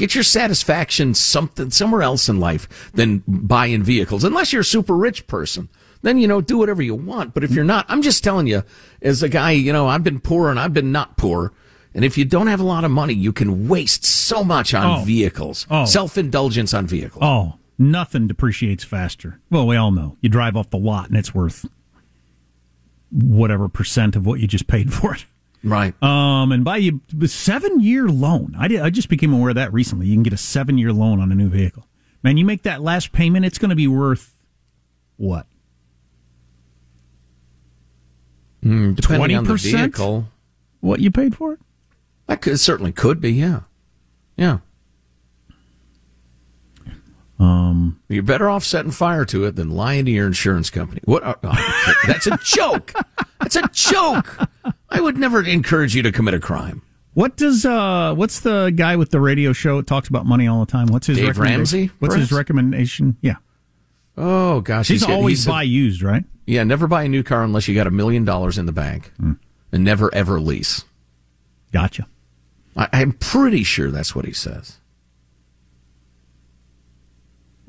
Get 0.00 0.14
your 0.14 0.24
satisfaction 0.24 1.12
something 1.12 1.70
somewhere 1.70 2.00
else 2.00 2.26
in 2.26 2.40
life 2.40 2.90
than 2.94 3.22
buying 3.28 3.82
vehicles. 3.82 4.24
Unless 4.24 4.50
you're 4.50 4.62
a 4.62 4.64
super 4.64 4.96
rich 4.96 5.26
person, 5.26 5.68
then 6.00 6.16
you 6.16 6.26
know 6.26 6.40
do 6.40 6.56
whatever 6.56 6.80
you 6.80 6.94
want. 6.94 7.34
But 7.34 7.44
if 7.44 7.50
you're 7.50 7.64
not, 7.66 7.84
I'm 7.90 8.00
just 8.00 8.24
telling 8.24 8.46
you, 8.46 8.62
as 9.02 9.22
a 9.22 9.28
guy, 9.28 9.50
you 9.50 9.74
know, 9.74 9.88
I've 9.88 10.02
been 10.02 10.18
poor 10.18 10.48
and 10.48 10.58
I've 10.58 10.72
been 10.72 10.90
not 10.90 11.18
poor. 11.18 11.52
And 11.92 12.02
if 12.02 12.16
you 12.16 12.24
don't 12.24 12.46
have 12.46 12.60
a 12.60 12.64
lot 12.64 12.84
of 12.84 12.90
money, 12.90 13.12
you 13.12 13.30
can 13.30 13.68
waste 13.68 14.06
so 14.06 14.42
much 14.42 14.72
on 14.72 15.00
Oh. 15.00 15.04
vehicles, 15.04 15.66
Oh. 15.70 15.84
self 15.84 16.16
indulgence 16.16 16.72
on 16.72 16.86
vehicles. 16.86 17.22
Oh, 17.22 17.58
nothing 17.78 18.26
depreciates 18.26 18.84
faster. 18.84 19.38
Well, 19.50 19.66
we 19.66 19.76
all 19.76 19.90
know. 19.90 20.16
You 20.22 20.30
drive 20.30 20.56
off 20.56 20.70
the 20.70 20.78
lot 20.78 21.08
and 21.08 21.16
it's 21.18 21.34
worth 21.34 21.66
whatever 23.10 23.68
percent 23.68 24.16
of 24.16 24.24
what 24.24 24.40
you 24.40 24.46
just 24.46 24.66
paid 24.66 24.92
for 24.94 25.14
it. 25.14 25.26
Right. 25.62 26.00
Um, 26.02 26.52
and 26.52 26.64
buy 26.64 26.78
you 26.78 27.00
a 27.20 27.28
seven 27.28 27.80
year 27.80 28.08
loan. 28.08 28.54
I 28.58 28.68
did, 28.68 28.80
I 28.80 28.90
just 28.90 29.08
became 29.08 29.32
aware 29.32 29.50
of 29.50 29.56
that 29.56 29.72
recently. 29.72 30.06
You 30.06 30.14
can 30.14 30.22
get 30.22 30.32
a 30.32 30.38
seven 30.38 30.78
year 30.78 30.92
loan 30.92 31.20
on 31.20 31.30
a 31.30 31.34
new 31.34 31.48
vehicle. 31.48 31.86
Man, 32.22 32.36
you 32.36 32.44
make 32.44 32.62
that 32.62 32.82
last 32.82 33.12
payment, 33.12 33.44
it's 33.44 33.58
going 33.58 33.68
to 33.70 33.76
be 33.76 33.86
worth 33.88 34.36
what? 35.16 35.46
Mm, 38.64 38.94
depending 38.94 39.36
on 39.36 39.44
the 39.44 39.54
20%? 39.54 39.72
vehicle, 39.72 40.26
What 40.80 41.00
you 41.00 41.10
paid 41.10 41.34
for 41.34 41.54
it? 41.54 41.60
that 42.26 42.42
could, 42.42 42.60
certainly 42.60 42.92
could 42.92 43.20
be. 43.20 43.32
Yeah, 43.32 43.60
yeah. 44.36 44.58
Um, 47.38 48.00
You're 48.08 48.22
better 48.22 48.50
off 48.50 48.64
setting 48.64 48.90
fire 48.90 49.24
to 49.26 49.44
it 49.46 49.56
than 49.56 49.70
lying 49.70 50.04
to 50.04 50.10
your 50.10 50.26
insurance 50.26 50.68
company. 50.68 51.00
What? 51.06 51.22
uh, 51.24 51.36
oh, 51.42 51.94
that's 52.06 52.26
a 52.26 52.38
joke. 52.42 52.92
That's 53.50 53.56
a 53.56 53.92
joke. 53.92 54.48
I 54.90 55.00
would 55.00 55.16
never 55.16 55.44
encourage 55.44 55.94
you 55.94 56.02
to 56.02 56.12
commit 56.12 56.34
a 56.34 56.40
crime. 56.40 56.82
What 57.14 57.36
does 57.36 57.66
uh 57.66 58.14
what's 58.14 58.40
the 58.40 58.70
guy 58.74 58.96
with 58.96 59.10
the 59.10 59.20
radio 59.20 59.52
show 59.52 59.78
that 59.78 59.86
talks 59.86 60.08
about 60.08 60.26
money 60.26 60.46
all 60.46 60.64
the 60.64 60.70
time? 60.70 60.86
What's 60.88 61.06
his 61.08 61.18
Dave 61.18 61.28
recommendation? 61.38 61.56
Ramsey, 61.78 61.90
What's 61.98 62.14
his 62.14 62.32
recommendation? 62.32 63.16
Yeah. 63.20 63.36
Oh 64.16 64.60
gosh, 64.60 64.88
He's 64.88 65.00
he 65.02 65.06
said- 65.06 65.14
always 65.14 65.38
he 65.40 65.44
said- 65.44 65.50
buy 65.50 65.62
used, 65.62 66.02
right? 66.02 66.24
Yeah, 66.46 66.62
never 66.64 66.86
buy 66.86 67.04
a 67.04 67.08
new 67.08 67.22
car 67.22 67.42
unless 67.42 67.66
you 67.68 67.74
got 67.74 67.86
a 67.86 67.90
million 67.90 68.24
dollars 68.24 68.58
in 68.58 68.66
the 68.66 68.72
bank, 68.72 69.12
Hmm. 69.18 69.32
and 69.72 69.84
never 69.84 70.12
ever 70.14 70.40
lease. 70.40 70.84
Gotcha. 71.72 72.06
I, 72.76 72.88
I'm 72.92 73.12
pretty 73.12 73.64
sure 73.64 73.90
that's 73.90 74.14
what 74.14 74.24
he 74.24 74.32
says. 74.32 74.78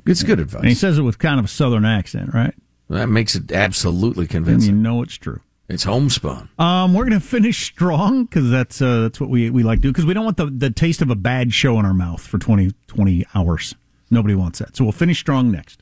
It's 0.05 0.23
good 0.23 0.39
advice. 0.39 0.61
And 0.61 0.69
he 0.69 0.75
says 0.75 0.97
it 0.97 1.03
with 1.03 1.19
kind 1.19 1.39
of 1.39 1.45
a 1.45 1.49
southern 1.49 1.85
accent, 1.85 2.33
right? 2.33 2.53
that 2.89 3.07
makes 3.07 3.35
it 3.35 3.51
absolutely 3.53 4.27
convincing. 4.27 4.69
And 4.69 4.77
you 4.79 4.83
know 4.83 5.01
it's 5.01 5.15
true. 5.15 5.39
It's 5.71 5.83
homespun. 5.85 6.49
Um, 6.59 6.93
we're 6.93 7.05
gonna 7.05 7.19
finish 7.21 7.65
strong 7.65 8.25
because 8.25 8.49
that's 8.49 8.81
uh, 8.81 9.01
that's 9.03 9.21
what 9.21 9.29
we, 9.29 9.49
we 9.49 9.63
like 9.63 9.79
to 9.79 9.83
do 9.83 9.91
because 9.91 10.05
we 10.05 10.13
don't 10.13 10.25
want 10.25 10.35
the, 10.35 10.47
the 10.47 10.69
taste 10.69 11.01
of 11.01 11.09
a 11.09 11.15
bad 11.15 11.53
show 11.53 11.79
in 11.79 11.85
our 11.85 11.93
mouth 11.93 12.21
for 12.21 12.37
20, 12.37 12.73
20 12.87 13.25
hours. 13.33 13.73
Nobody 14.09 14.35
wants 14.35 14.59
that. 14.59 14.75
So 14.75 14.83
we'll 14.83 14.91
finish 14.91 15.19
strong 15.19 15.49
next. 15.49 15.81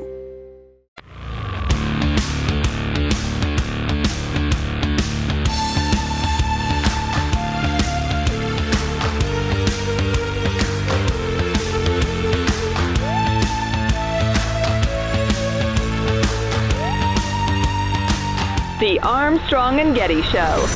The 18.91 18.99
Armstrong 18.99 19.79
and 19.79 19.95
Getty 19.95 20.21
Show. 20.23 20.67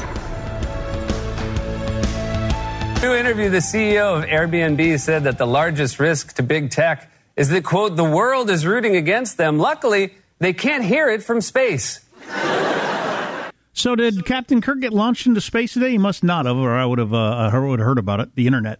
New 3.01 3.13
interview, 3.13 3.49
the 3.49 3.57
CEO 3.57 4.17
of 4.17 4.23
Airbnb 4.23 4.97
said 5.01 5.25
that 5.25 5.37
the 5.37 5.45
largest 5.45 5.99
risk 5.99 6.31
to 6.37 6.41
big 6.43 6.71
tech 6.71 7.11
is 7.35 7.49
that, 7.49 7.65
quote, 7.65 7.97
the 7.97 8.05
world 8.05 8.49
is 8.49 8.65
rooting 8.65 8.95
against 8.95 9.35
them. 9.35 9.59
Luckily, 9.59 10.13
they 10.39 10.53
can't 10.53 10.85
hear 10.85 11.09
it 11.09 11.23
from 11.23 11.41
space. 11.41 12.05
So 13.73 13.97
did 13.97 14.25
Captain 14.25 14.61
Kirk 14.61 14.79
get 14.79 14.93
launched 14.93 15.27
into 15.27 15.41
space 15.41 15.73
today? 15.73 15.89
He 15.91 15.97
must 15.97 16.23
not 16.23 16.45
have, 16.45 16.55
or 16.55 16.73
I 16.73 16.85
would 16.85 16.99
have, 16.99 17.13
uh, 17.13 17.17
I 17.53 17.59
would 17.59 17.79
have 17.79 17.85
heard 17.85 17.99
about 17.99 18.21
it. 18.21 18.33
The 18.35 18.47
internet. 18.47 18.79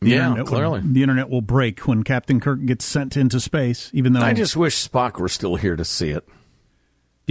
The 0.00 0.08
Yeah, 0.08 0.16
internet 0.30 0.38
will- 0.38 0.44
clearly. 0.56 0.80
the 0.84 1.02
internet 1.02 1.30
will 1.30 1.40
break 1.40 1.86
when 1.86 2.02
Captain 2.02 2.40
Kirk 2.40 2.64
gets 2.66 2.84
sent 2.84 3.16
into 3.16 3.38
space. 3.38 3.90
Even 3.94 4.12
though 4.12 4.22
I 4.22 4.32
just 4.32 4.56
wish 4.56 4.74
Spock 4.88 5.20
were 5.20 5.28
still 5.28 5.54
here 5.54 5.76
to 5.76 5.84
see 5.84 6.10
it. 6.10 6.28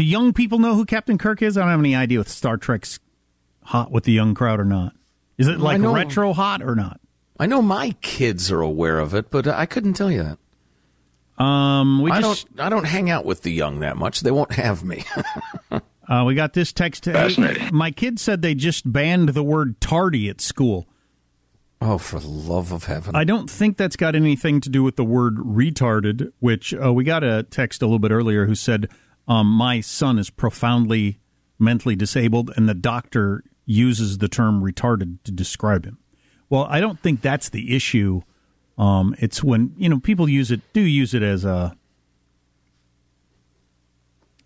Do 0.02 0.08
young 0.08 0.34
people 0.34 0.60
know 0.60 0.76
who 0.76 0.86
Captain 0.86 1.18
Kirk 1.18 1.42
is? 1.42 1.58
I 1.58 1.62
don't 1.62 1.70
have 1.70 1.80
any 1.80 1.96
idea 1.96 2.20
if 2.20 2.28
Star 2.28 2.58
Trek's 2.58 3.00
hot 3.64 3.92
with 3.92 4.04
the 4.04 4.12
young 4.12 4.34
crowd 4.34 4.60
or 4.60 4.66
not. 4.66 4.94
Is 5.38 5.48
it 5.48 5.60
like 5.60 5.80
know- 5.80 5.94
retro 5.94 6.34
hot 6.34 6.62
or 6.62 6.76
not? 6.76 7.00
I 7.40 7.48
know 7.48 7.62
my 7.62 7.96
kids 8.02 8.52
are 8.52 8.62
aware 8.62 9.00
of 9.00 9.16
it, 9.16 9.32
but 9.32 9.48
I 9.48 9.66
couldn't 9.66 9.94
tell 9.94 10.12
you 10.12 10.24
that. 10.24 11.44
Um, 11.44 12.02
we 12.04 12.12
I 12.12 12.22
just 12.22 12.54
don't. 12.56 12.66
I 12.66 12.70
don't 12.70 12.84
hang 12.84 13.10
out 13.10 13.26
with 13.26 13.42
the 13.42 13.52
young 13.52 13.80
that 13.80 13.98
much. 13.98 14.20
They 14.20 14.30
won't 14.30 14.54
have 14.54 14.84
me. 14.84 15.04
uh, 15.72 16.24
we 16.26 16.36
got 16.36 16.54
this 16.54 16.72
text. 16.72 17.06
Hey, 17.06 17.14
Fascinating. 17.14 17.74
my 17.74 17.90
kid 17.90 18.20
said 18.20 18.44
they 18.44 18.54
just 18.54 18.92
banned 18.92 19.30
the 19.30 19.42
word 19.42 19.82
tardy 19.82 20.30
at 20.30 20.40
school. 20.40 20.88
oh, 21.82 21.98
for 21.98 22.20
the 22.20 22.28
love 22.28 22.72
of 22.72 22.84
heaven! 22.84 23.16
I 23.16 23.24
don't 23.24 23.50
think 23.50 23.78
that's 23.78 23.96
got 23.96 24.14
anything 24.14 24.62
to 24.62 24.70
do 24.70 24.84
with 24.84 24.96
the 24.96 25.04
word 25.04 25.38
retarded, 25.38 26.32
which 26.40 26.76
uh, 26.76 26.94
we 26.94 27.04
got 27.04 27.24
a 27.24 27.42
text 27.42 27.82
a 27.82 27.86
little 27.86 27.98
bit 27.98 28.12
earlier 28.12 28.46
who 28.46 28.54
said, 28.54 28.88
um, 29.32 29.48
My 29.48 29.80
son 29.80 30.20
is 30.20 30.30
profoundly 30.30 31.20
mentally 31.58 31.96
disabled, 31.96 32.52
and 32.58 32.68
the 32.68 32.74
doctor 32.74 33.44
uses 33.66 34.18
the 34.18 34.28
term 34.28 34.62
retarded 34.62 35.20
to 35.24 35.32
describe 35.32 35.86
him. 35.86 35.98
Well, 36.50 36.66
I 36.70 36.82
don't 36.82 37.00
think 37.00 37.22
that's 37.22 37.48
the 37.48 37.74
issue. 37.74 38.24
Um, 38.78 39.16
it's 39.20 39.42
when, 39.42 39.74
you 39.78 39.88
know, 39.88 40.00
people 40.00 40.28
use 40.28 40.52
it, 40.52 40.60
do 40.74 40.82
use 40.82 41.14
it 41.14 41.24
as 41.24 41.46
a, 41.46 41.78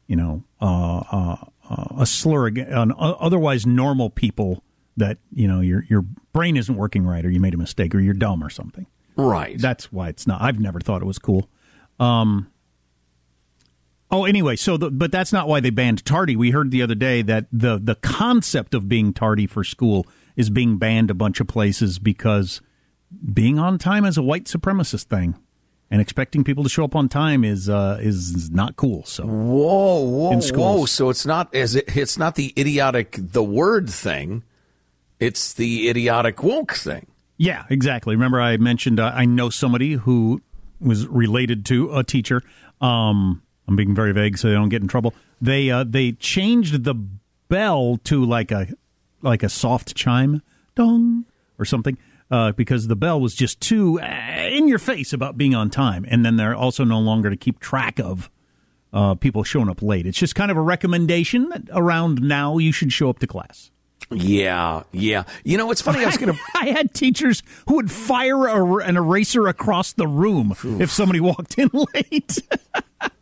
you 0.06 0.16
know, 0.16 0.44
uh, 0.62 0.98
uh, 1.12 1.36
uh, 1.68 2.02
a 2.02 2.06
slur 2.06 2.50
on 2.72 2.94
otherwise 2.98 3.66
normal 3.66 4.12
people 4.12 4.64
that, 4.98 5.18
you 5.34 5.48
know, 5.48 5.62
your, 5.62 5.84
your 5.90 6.04
brain 6.32 6.58
isn't 6.58 6.76
working 6.76 7.08
right 7.08 7.26
or 7.26 7.32
you 7.32 7.40
made 7.40 7.56
a 7.56 7.58
mistake 7.58 7.96
or 7.96 8.00
you're 8.00 8.14
dumb 8.14 8.44
or 8.44 8.52
something. 8.52 8.86
Right. 9.16 9.58
That's 9.58 9.92
why 9.92 10.10
it's 10.10 10.28
not. 10.28 10.42
I've 10.42 10.60
never 10.60 10.80
thought 10.80 11.02
it 11.02 11.06
was 11.06 11.18
cool. 11.18 11.50
Um, 12.00 12.52
oh, 14.12 14.26
anyway, 14.26 14.56
so 14.56 14.78
the, 14.78 14.92
but 14.92 15.12
that's 15.12 15.34
not 15.34 15.48
why 15.48 15.60
they 15.60 15.70
banned 15.70 16.06
tardy. 16.06 16.36
We 16.36 16.52
heard 16.52 16.72
the 16.72 16.82
other 16.82 16.96
day 16.96 17.22
that 17.24 17.48
the 17.52 17.78
the 17.78 17.96
concept 17.96 18.74
of 18.74 18.88
being 18.88 19.14
tardy 19.14 19.48
for 19.48 19.64
school 19.64 20.06
is 20.36 20.50
being 20.50 20.78
banned 20.78 21.10
a 21.10 21.14
bunch 21.14 21.40
of 21.40 21.48
places 21.48 22.00
because 22.00 22.62
being 23.34 23.60
on 23.60 23.78
time 23.78 24.06
is 24.06 24.18
a 24.18 24.22
white 24.24 24.46
supremacist 24.46 25.04
thing, 25.04 25.36
and 25.90 26.02
expecting 26.02 26.44
people 26.44 26.64
to 26.64 26.70
show 26.70 26.84
up 26.84 26.96
on 26.96 27.10
time 27.10 27.44
is 27.44 27.70
uh, 27.70 27.98
is 28.02 28.50
not 28.52 28.76
cool. 28.76 29.04
So 29.06 29.26
Whoa, 29.26 30.00
whoa, 30.00 30.40
whoa! 30.40 30.86
So 30.86 31.10
it's 31.10 31.26
not 31.26 31.54
as 31.54 31.76
it, 31.76 31.96
it's 31.96 32.18
not 32.18 32.36
the 32.36 32.54
idiotic 32.58 33.18
the 33.20 33.44
word 33.44 33.90
thing. 33.90 34.44
It's 35.20 35.54
the 35.54 35.90
idiotic 35.90 36.44
woke 36.44 36.74
thing. 36.74 37.08
Yeah, 37.38 37.64
exactly. 37.70 38.16
Remember, 38.16 38.40
I 38.42 38.58
mentioned 38.58 39.00
uh, 39.00 39.12
I 39.14 39.26
know 39.26 39.50
somebody 39.50 39.94
who 39.94 40.42
was 40.80 41.08
related 41.08 41.66
to 41.68 41.96
a 41.96 42.04
teacher. 42.04 42.42
Um, 42.82 43.42
I'm 43.68 43.76
being 43.76 43.96
very 43.96 44.12
vague 44.14 44.38
so 44.38 44.48
they 44.48 44.54
don't 44.54 44.70
get 44.70 44.82
in 44.82 44.88
trouble. 44.88 45.14
They 45.42 45.70
uh, 45.70 45.84
they 45.88 46.14
changed 46.14 46.84
the 46.84 46.96
bell 47.48 47.98
to 48.06 48.24
like 48.24 48.52
a 48.52 48.68
like 49.22 49.44
a 49.44 49.50
soft 49.50 49.96
chime, 49.96 50.42
dong 50.76 51.26
or 51.58 51.66
something, 51.66 51.98
uh, 52.30 52.52
because 52.52 52.88
the 52.88 52.96
bell 52.96 53.20
was 53.20 53.34
just 53.34 53.60
too 53.62 54.00
uh, 54.00 54.06
in 54.50 54.68
your 54.68 54.80
face 54.80 55.14
about 55.14 55.38
being 55.38 55.56
on 55.56 55.70
time. 55.70 56.06
And 56.08 56.26
then 56.26 56.36
they're 56.38 56.56
also 56.56 56.84
no 56.84 57.00
longer 57.00 57.30
to 57.30 57.38
keep 57.38 57.60
track 57.60 58.00
of 58.00 58.30
uh, 58.94 59.16
people 59.16 59.44
showing 59.44 59.70
up 59.70 59.82
late. 59.82 60.06
It's 60.06 60.18
just 60.18 60.36
kind 60.36 60.52
of 60.52 60.58
a 60.58 60.62
recommendation 60.62 61.50
that 61.50 61.64
around 61.72 62.22
now 62.22 62.58
you 62.58 62.72
should 62.72 62.94
show 62.94 63.10
up 63.10 63.20
to 63.20 63.28
class. 63.28 63.72
Yeah, 64.12 64.84
yeah. 64.92 65.24
You 65.44 65.58
know, 65.58 65.72
it's 65.72 65.82
funny. 65.82 66.04
I 66.04 66.06
was 66.06 66.18
going 66.18 66.34
to. 66.34 66.40
I 66.56 66.68
had 66.68 66.94
teachers 66.94 67.42
who 67.68 67.76
would 67.76 67.92
fire 67.92 68.46
a, 68.48 68.76
an 68.78 68.98
eraser 68.98 69.48
across 69.48 69.94
the 69.94 70.08
room 70.08 70.56
if 70.80 70.92
somebody 70.92 71.20
walked 71.20 71.58
in 71.58 71.70
late. 71.94 72.40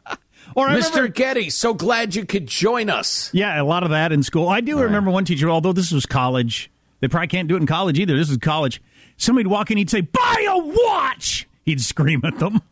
or 0.56 0.68
I 0.70 0.76
Mr. 0.78 0.90
remember- 0.96 1.08
Getty, 1.14 1.50
so 1.50 1.74
glad 1.74 2.16
you 2.16 2.26
could 2.26 2.48
join 2.48 2.90
us. 2.90 3.30
yeah, 3.34 3.62
a 3.62 3.64
lot 3.64 3.84
of 3.84 3.90
that 3.92 4.12
in 4.12 4.24
school. 4.24 4.48
I 4.50 4.62
do 4.62 4.80
remember 4.80 5.12
one 5.12 5.26
teacher, 5.26 5.50
although 5.50 5.74
this 5.74 5.92
was 5.92 6.06
college. 6.06 6.70
They 7.00 7.08
probably 7.08 7.28
can't 7.28 7.48
do 7.48 7.56
it 7.56 7.60
in 7.62 7.68
college 7.68 8.00
either. 8.00 8.16
This 8.18 8.30
is 8.30 8.38
college. 8.38 8.82
Somebody'd 9.18 9.48
walk 9.48 9.70
in, 9.72 9.78
he'd 9.78 9.90
say, 9.90 10.02
"Buy 10.02 10.46
a 10.50 10.58
watch." 10.58 11.48
He'd 11.66 11.82
scream 11.82 12.22
at 12.24 12.40
them. 12.40 12.62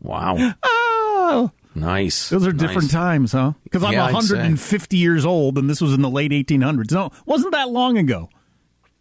Wow. 0.00 0.36
oh, 0.64 1.50
Nice. 1.76 2.28
those 2.28 2.44
are 2.46 2.52
different 2.52 2.90
times, 2.90 3.32
huh? 3.32 3.52
Because 3.62 3.84
I'm 3.84 3.92
Yeah, 3.92 4.10
150 4.12 4.96
years 4.96 5.24
old, 5.24 5.56
and 5.56 5.70
this 5.70 5.80
was 5.80 5.92
in 5.92 6.02
the 6.02 6.10
late 6.10 6.32
1800s. 6.32 6.90
No, 6.90 7.10
wasn't 7.24 7.52
that 7.52 7.70
long 7.70 7.96
ago. 7.96 8.28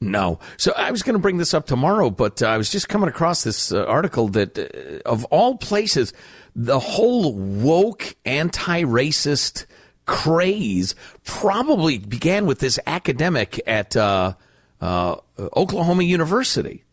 No. 0.02 0.40
So 0.58 0.74
I 0.76 0.90
was 0.90 1.04
going 1.04 1.14
to 1.14 1.20
bring 1.20 1.38
this 1.38 1.54
up 1.54 1.68
tomorrow, 1.68 2.10
but 2.10 2.42
uh, 2.42 2.48
I 2.48 2.58
was 2.58 2.72
just 2.72 2.90
coming 2.90 3.08
across 3.08 3.44
this 3.44 3.72
uh, 3.72 3.86
article 3.86 4.28
that, 4.30 4.58
uh, 4.58 5.08
of 5.08 5.26
all 5.26 5.58
places, 5.58 6.12
the 6.56 6.80
whole 6.80 7.34
woke 7.34 8.16
anti-racist 8.26 9.68
craze 10.08 10.96
probably 11.24 12.00
began 12.00 12.48
with 12.48 12.60
this 12.60 12.80
academic 12.88 13.62
at 13.68 13.96
uh, 13.96 14.34
uh, 14.82 15.18
Oklahoma 15.56 16.04
University 16.04 16.84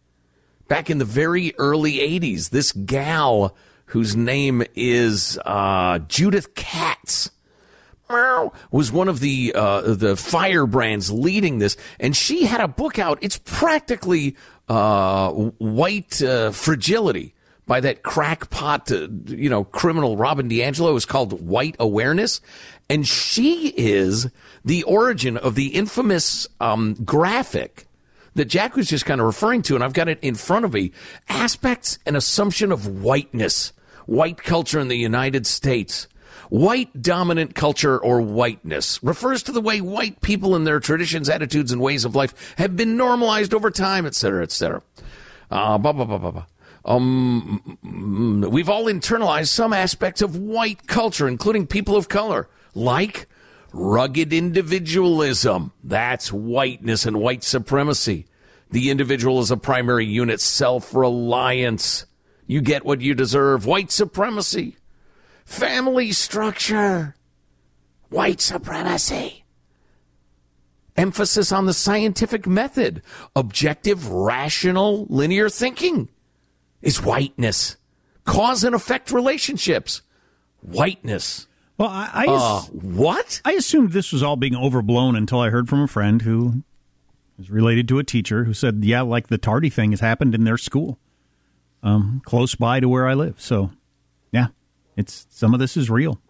back 0.68 0.90
in 0.90 0.98
the 0.98 1.06
very 1.06 1.54
early 1.56 1.94
80s. 1.94 2.50
This 2.50 2.72
gal 2.72 3.56
whose 3.86 4.14
name 4.14 4.62
is 4.74 5.38
uh, 5.46 5.98
Judith 6.00 6.54
Katz 6.54 7.30
was 8.70 8.90
one 8.90 9.08
of 9.08 9.20
the 9.20 9.52
uh, 9.54 9.94
the 9.94 10.16
firebrands 10.16 11.10
leading 11.10 11.58
this, 11.58 11.76
and 12.00 12.16
she 12.16 12.44
had 12.44 12.60
a 12.60 12.68
book 12.68 12.98
out. 12.98 13.18
It's 13.20 13.38
practically 13.44 14.36
uh, 14.68 15.30
white 15.30 16.22
uh, 16.22 16.50
fragility 16.50 17.34
by 17.66 17.80
that 17.80 18.02
crackpot, 18.02 18.90
uh, 18.90 19.08
you 19.26 19.50
know, 19.50 19.62
criminal 19.62 20.16
Robin 20.16 20.48
DiAngelo. 20.48 20.96
is 20.96 21.04
called 21.04 21.46
White 21.46 21.76
Awareness, 21.78 22.40
and 22.88 23.06
she 23.06 23.68
is 23.76 24.28
the 24.64 24.82
origin 24.84 25.36
of 25.36 25.54
the 25.54 25.68
infamous 25.68 26.48
um, 26.60 26.94
graphic 27.04 27.86
that 28.34 28.46
Jack 28.46 28.76
was 28.76 28.88
just 28.88 29.04
kind 29.04 29.20
of 29.20 29.26
referring 29.26 29.62
to, 29.62 29.74
and 29.74 29.84
I've 29.84 29.92
got 29.92 30.08
it 30.08 30.18
in 30.22 30.34
front 30.34 30.64
of 30.64 30.72
me. 30.72 30.92
Aspects 31.28 31.98
and 32.06 32.16
assumption 32.16 32.72
of 32.72 32.86
whiteness, 32.86 33.72
white 34.06 34.38
culture 34.38 34.80
in 34.80 34.88
the 34.88 34.96
United 34.96 35.46
States. 35.46 36.08
White 36.48 37.02
dominant 37.02 37.54
culture 37.54 37.98
or 37.98 38.20
whiteness 38.20 39.02
refers 39.02 39.42
to 39.44 39.52
the 39.52 39.60
way 39.60 39.80
white 39.80 40.20
people 40.22 40.54
and 40.54 40.66
their 40.66 40.80
traditions, 40.80 41.28
attitudes, 41.28 41.72
and 41.72 41.80
ways 41.80 42.04
of 42.04 42.14
life 42.14 42.54
have 42.56 42.76
been 42.76 42.96
normalized 42.96 43.52
over 43.52 43.70
time, 43.70 44.06
et 44.06 44.14
cetera, 44.14 44.42
et 44.42 44.50
cetera. 44.50 44.82
Uh, 45.50 45.76
blah, 45.76 45.92
blah, 45.92 46.04
blah, 46.04 46.18
blah, 46.18 46.30
blah. 46.30 46.46
Um, 46.84 47.78
we've 48.50 48.70
all 48.70 48.86
internalized 48.86 49.48
some 49.48 49.74
aspects 49.74 50.22
of 50.22 50.36
white 50.36 50.86
culture, 50.86 51.28
including 51.28 51.66
people 51.66 51.96
of 51.96 52.08
color, 52.08 52.48
like 52.74 53.26
rugged 53.74 54.32
individualism. 54.32 55.72
That's 55.84 56.32
whiteness 56.32 57.04
and 57.04 57.20
white 57.20 57.44
supremacy. 57.44 58.26
The 58.70 58.90
individual 58.90 59.40
is 59.40 59.50
a 59.50 59.58
primary 59.58 60.06
unit, 60.06 60.40
self 60.40 60.94
reliance. 60.94 62.06
You 62.46 62.62
get 62.62 62.86
what 62.86 63.02
you 63.02 63.14
deserve. 63.14 63.66
White 63.66 63.90
supremacy. 63.90 64.77
Family 65.48 66.12
structure. 66.12 67.16
White 68.10 68.42
supremacy. 68.42 69.44
Emphasis 70.94 71.50
on 71.50 71.64
the 71.64 71.72
scientific 71.72 72.46
method. 72.46 73.00
Objective, 73.34 74.06
rational, 74.08 75.06
linear 75.08 75.48
thinking 75.48 76.10
is 76.82 77.02
whiteness. 77.02 77.78
Cause 78.26 78.62
and 78.62 78.74
effect 78.74 79.10
relationships. 79.10 80.02
Whiteness. 80.60 81.46
Well, 81.78 81.88
I, 81.88 82.10
I 82.12 82.26
Uh, 82.28 82.60
what? 82.64 83.40
I 83.42 83.52
assumed 83.52 83.92
this 83.92 84.12
was 84.12 84.22
all 84.22 84.36
being 84.36 84.54
overblown 84.54 85.16
until 85.16 85.40
I 85.40 85.48
heard 85.48 85.66
from 85.66 85.80
a 85.80 85.88
friend 85.88 86.20
who 86.22 86.62
is 87.38 87.50
related 87.50 87.88
to 87.88 87.98
a 87.98 88.04
teacher 88.04 88.44
who 88.44 88.52
said, 88.52 88.84
"Yeah, 88.84 89.00
like 89.00 89.28
the 89.28 89.38
tardy 89.38 89.70
thing 89.70 89.92
has 89.92 90.00
happened 90.00 90.34
in 90.34 90.44
their 90.44 90.58
school, 90.58 90.98
um, 91.82 92.20
close 92.26 92.54
by 92.54 92.80
to 92.80 92.88
where 92.88 93.08
I 93.08 93.14
live." 93.14 93.40
So, 93.40 93.70
yeah, 94.30 94.48
it's 94.98 95.28
some 95.30 95.54
of 95.54 95.60
this 95.60 95.76
is 95.76 95.88
real. 95.88 96.20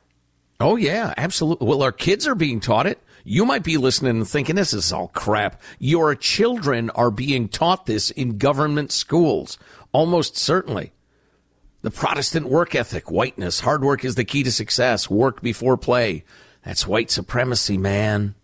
Oh, 0.60 0.76
yeah, 0.76 1.14
absolutely. 1.16 1.66
Well, 1.66 1.82
our 1.82 1.92
kids 1.92 2.26
are 2.26 2.34
being 2.34 2.60
taught 2.60 2.86
it. 2.86 3.02
You 3.24 3.46
might 3.46 3.62
be 3.62 3.78
listening 3.78 4.18
and 4.18 4.28
thinking 4.28 4.56
this 4.56 4.74
is 4.74 4.92
all 4.92 5.08
crap. 5.08 5.60
Your 5.78 6.14
children 6.14 6.90
are 6.90 7.10
being 7.10 7.48
taught 7.48 7.86
this 7.86 8.10
in 8.10 8.36
government 8.36 8.92
schools, 8.92 9.56
almost 9.90 10.36
certainly. 10.36 10.92
The 11.80 11.90
Protestant 11.90 12.48
work 12.48 12.74
ethic, 12.74 13.10
whiteness, 13.10 13.60
hard 13.60 13.82
work 13.82 14.04
is 14.04 14.16
the 14.16 14.24
key 14.24 14.42
to 14.42 14.52
success, 14.52 15.08
work 15.08 15.40
before 15.40 15.78
play. 15.78 16.24
That's 16.64 16.86
white 16.86 17.10
supremacy, 17.10 17.78
man. 17.78 18.34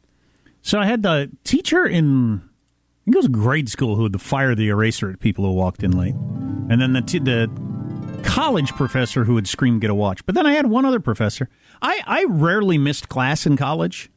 So 0.62 0.78
I 0.78 0.86
had 0.86 1.02
the 1.02 1.30
teacher 1.44 1.84
in, 1.84 2.36
I 2.36 3.04
think 3.04 3.16
it 3.16 3.18
was 3.18 3.28
grade 3.28 3.68
school, 3.68 3.96
who 3.96 4.02
would 4.02 4.22
fire 4.22 4.54
the 4.54 4.68
eraser 4.68 5.10
at 5.10 5.20
people 5.20 5.44
who 5.44 5.52
walked 5.52 5.82
in 5.82 5.90
late. 5.90 6.14
And 6.14 6.80
then 6.80 6.94
the, 6.94 7.02
t- 7.02 7.18
the 7.18 7.50
college 8.24 8.72
professor 8.72 9.24
who 9.24 9.34
would 9.34 9.46
scream, 9.46 9.78
get 9.78 9.90
a 9.90 9.94
watch. 9.94 10.24
But 10.26 10.34
then 10.34 10.46
I 10.46 10.52
had 10.52 10.66
one 10.66 10.84
other 10.84 11.00
professor. 11.00 11.48
I, 11.80 12.02
I 12.06 12.24
rarely 12.24 12.78
missed 12.78 13.08
class 13.08 13.46
in 13.46 13.56
college. 13.56 14.10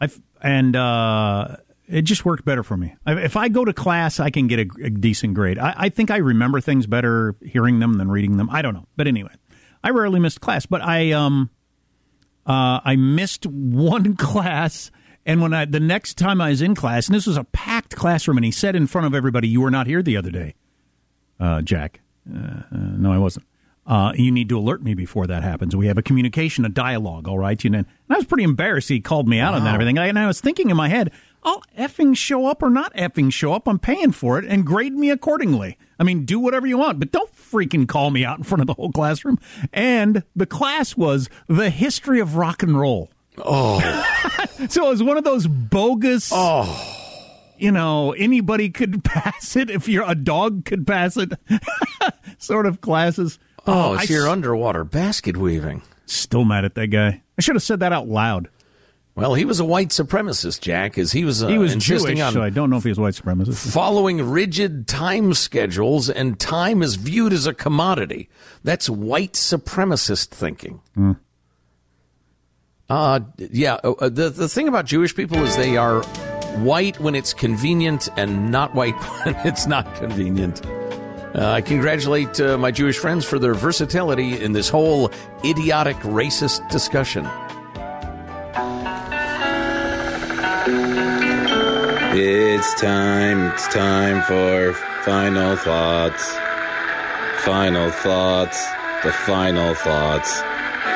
I've, 0.00 0.20
and 0.42 0.74
uh, 0.74 1.56
it 1.86 2.02
just 2.02 2.24
worked 2.24 2.44
better 2.44 2.62
for 2.62 2.76
me. 2.76 2.94
I, 3.06 3.14
if 3.22 3.36
I 3.36 3.48
go 3.48 3.64
to 3.64 3.72
class, 3.72 4.20
I 4.20 4.30
can 4.30 4.46
get 4.46 4.58
a, 4.58 4.86
a 4.86 4.90
decent 4.90 5.34
grade. 5.34 5.58
I, 5.58 5.74
I 5.76 5.88
think 5.88 6.10
I 6.10 6.16
remember 6.16 6.60
things 6.60 6.86
better 6.86 7.36
hearing 7.42 7.78
them 7.78 7.94
than 7.94 8.10
reading 8.10 8.36
them. 8.36 8.48
I 8.50 8.62
don't 8.62 8.74
know. 8.74 8.86
But 8.96 9.06
anyway, 9.06 9.32
I 9.82 9.90
rarely 9.90 10.20
missed 10.20 10.40
class. 10.40 10.66
But 10.66 10.82
I, 10.82 11.12
um, 11.12 11.50
uh, 12.46 12.80
I 12.84 12.96
missed 12.96 13.46
one 13.46 14.16
class. 14.16 14.90
And 15.26 15.40
when 15.40 15.54
I 15.54 15.64
the 15.64 15.80
next 15.80 16.18
time 16.18 16.40
I 16.40 16.50
was 16.50 16.60
in 16.60 16.74
class, 16.74 17.06
and 17.06 17.14
this 17.14 17.26
was 17.26 17.38
a 17.38 17.44
packed 17.44 17.96
classroom, 17.96 18.36
and 18.36 18.44
he 18.44 18.50
said 18.50 18.76
in 18.76 18.86
front 18.86 19.06
of 19.06 19.14
everybody, 19.14 19.48
"You 19.48 19.62
were 19.62 19.70
not 19.70 19.86
here 19.86 20.02
the 20.02 20.18
other 20.18 20.30
day, 20.30 20.54
uh, 21.40 21.62
Jack." 21.62 22.00
Uh, 22.32 22.38
uh, 22.38 22.62
no, 22.70 23.12
I 23.12 23.18
wasn't. 23.18 23.46
Uh, 23.86 24.12
you 24.14 24.30
need 24.30 24.48
to 24.48 24.58
alert 24.58 24.82
me 24.82 24.94
before 24.94 25.26
that 25.26 25.42
happens. 25.42 25.76
We 25.76 25.88
have 25.88 25.98
a 25.98 26.02
communication, 26.02 26.64
a 26.64 26.70
dialogue, 26.70 27.28
all 27.28 27.38
right? 27.38 27.62
You 27.62 27.70
know, 27.70 27.78
and 27.78 27.86
I 28.08 28.16
was 28.16 28.24
pretty 28.24 28.44
embarrassed. 28.44 28.88
He 28.88 29.00
called 29.00 29.28
me 29.28 29.40
out 29.40 29.52
wow. 29.52 29.58
on 29.58 29.64
that 29.64 29.74
everything. 29.74 29.98
And 29.98 30.18
I 30.18 30.26
was 30.26 30.40
thinking 30.40 30.70
in 30.70 30.76
my 30.76 30.88
head, 30.88 31.10
I'll 31.42 31.62
effing 31.78 32.16
show 32.16 32.46
up 32.46 32.62
or 32.62 32.70
not 32.70 32.94
effing 32.94 33.30
show 33.30 33.52
up. 33.52 33.68
I'm 33.68 33.78
paying 33.78 34.12
for 34.12 34.38
it 34.38 34.46
and 34.46 34.64
grade 34.64 34.94
me 34.94 35.10
accordingly. 35.10 35.76
I 35.98 36.04
mean, 36.04 36.24
do 36.24 36.40
whatever 36.40 36.66
you 36.66 36.78
want, 36.78 36.98
but 36.98 37.12
don't 37.12 37.30
freaking 37.36 37.86
call 37.86 38.10
me 38.10 38.24
out 38.24 38.38
in 38.38 38.44
front 38.44 38.62
of 38.62 38.66
the 38.66 38.74
whole 38.74 38.90
classroom. 38.90 39.38
And 39.70 40.22
the 40.34 40.46
class 40.46 40.96
was 40.96 41.28
the 41.46 41.68
history 41.68 42.20
of 42.20 42.36
rock 42.36 42.62
and 42.62 42.80
roll. 42.80 43.10
Oh. 43.36 43.80
so 44.70 44.86
it 44.86 44.90
was 44.90 45.02
one 45.02 45.18
of 45.18 45.24
those 45.24 45.46
bogus. 45.46 46.30
Oh 46.32 47.02
you 47.58 47.72
know, 47.72 48.12
anybody 48.12 48.70
could 48.70 49.04
pass 49.04 49.56
it 49.56 49.70
if 49.70 49.88
you're 49.88 50.08
a 50.08 50.14
dog 50.14 50.64
could 50.64 50.86
pass 50.86 51.16
it 51.16 51.32
sort 52.38 52.66
of 52.66 52.80
classes. 52.80 53.38
Oh, 53.66 53.92
oh 53.92 53.94
it's 53.94 54.10
I 54.10 54.14
your 54.14 54.28
underwater 54.28 54.84
basket 54.84 55.36
weaving. 55.36 55.82
Still 56.06 56.44
mad 56.44 56.64
at 56.64 56.74
that 56.74 56.88
guy. 56.88 57.22
I 57.38 57.40
should 57.40 57.56
have 57.56 57.62
said 57.62 57.80
that 57.80 57.92
out 57.92 58.08
loud. 58.08 58.48
Well, 59.16 59.34
he 59.34 59.44
was 59.44 59.60
a 59.60 59.64
white 59.64 59.90
supremacist, 59.90 60.60
Jack, 60.60 60.98
as 60.98 61.12
he 61.12 61.24
was. 61.24 61.42
Uh, 61.42 61.46
he 61.46 61.56
was 61.56 61.72
insisting 61.72 62.16
Jewish, 62.16 62.26
on 62.26 62.32
so 62.32 62.42
I 62.42 62.50
don't 62.50 62.68
know 62.68 62.78
if 62.78 62.82
he 62.82 62.88
was 62.88 62.98
white 62.98 63.14
supremacist. 63.14 63.72
Following 63.72 64.28
rigid 64.28 64.88
time 64.88 65.34
schedules, 65.34 66.10
and 66.10 66.38
time 66.38 66.82
is 66.82 66.96
viewed 66.96 67.32
as 67.32 67.46
a 67.46 67.54
commodity. 67.54 68.28
That's 68.64 68.90
white 68.90 69.34
supremacist 69.34 70.28
thinking. 70.28 70.80
Mm. 70.96 71.16
Uh, 72.90 73.20
yeah. 73.36 73.74
Uh, 73.74 74.08
the 74.08 74.30
the 74.30 74.48
thing 74.48 74.66
about 74.66 74.86
Jewish 74.86 75.14
people 75.14 75.38
is 75.44 75.56
they 75.56 75.76
are 75.76 76.02
white 76.56 76.98
when 77.00 77.14
it's 77.14 77.34
convenient 77.34 78.08
and 78.16 78.50
not 78.50 78.74
white 78.74 78.94
when 79.24 79.34
it's 79.46 79.66
not 79.66 79.92
convenient. 79.96 80.64
Uh, 81.34 81.50
I 81.50 81.62
congratulate 81.62 82.40
uh, 82.40 82.56
my 82.56 82.70
Jewish 82.70 82.96
friends 82.96 83.24
for 83.24 83.40
their 83.40 83.54
versatility 83.54 84.40
in 84.40 84.52
this 84.52 84.68
whole 84.68 85.10
idiotic 85.44 85.96
racist 85.98 86.68
discussion. 86.70 87.28
It's 92.16 92.80
time, 92.80 93.52
it's 93.52 93.66
time 93.68 94.22
for 94.22 94.74
final 95.02 95.56
thoughts. 95.56 96.32
Final 97.38 97.90
thoughts, 97.90 98.64
the 99.02 99.12
final 99.12 99.74
thoughts. 99.74 100.40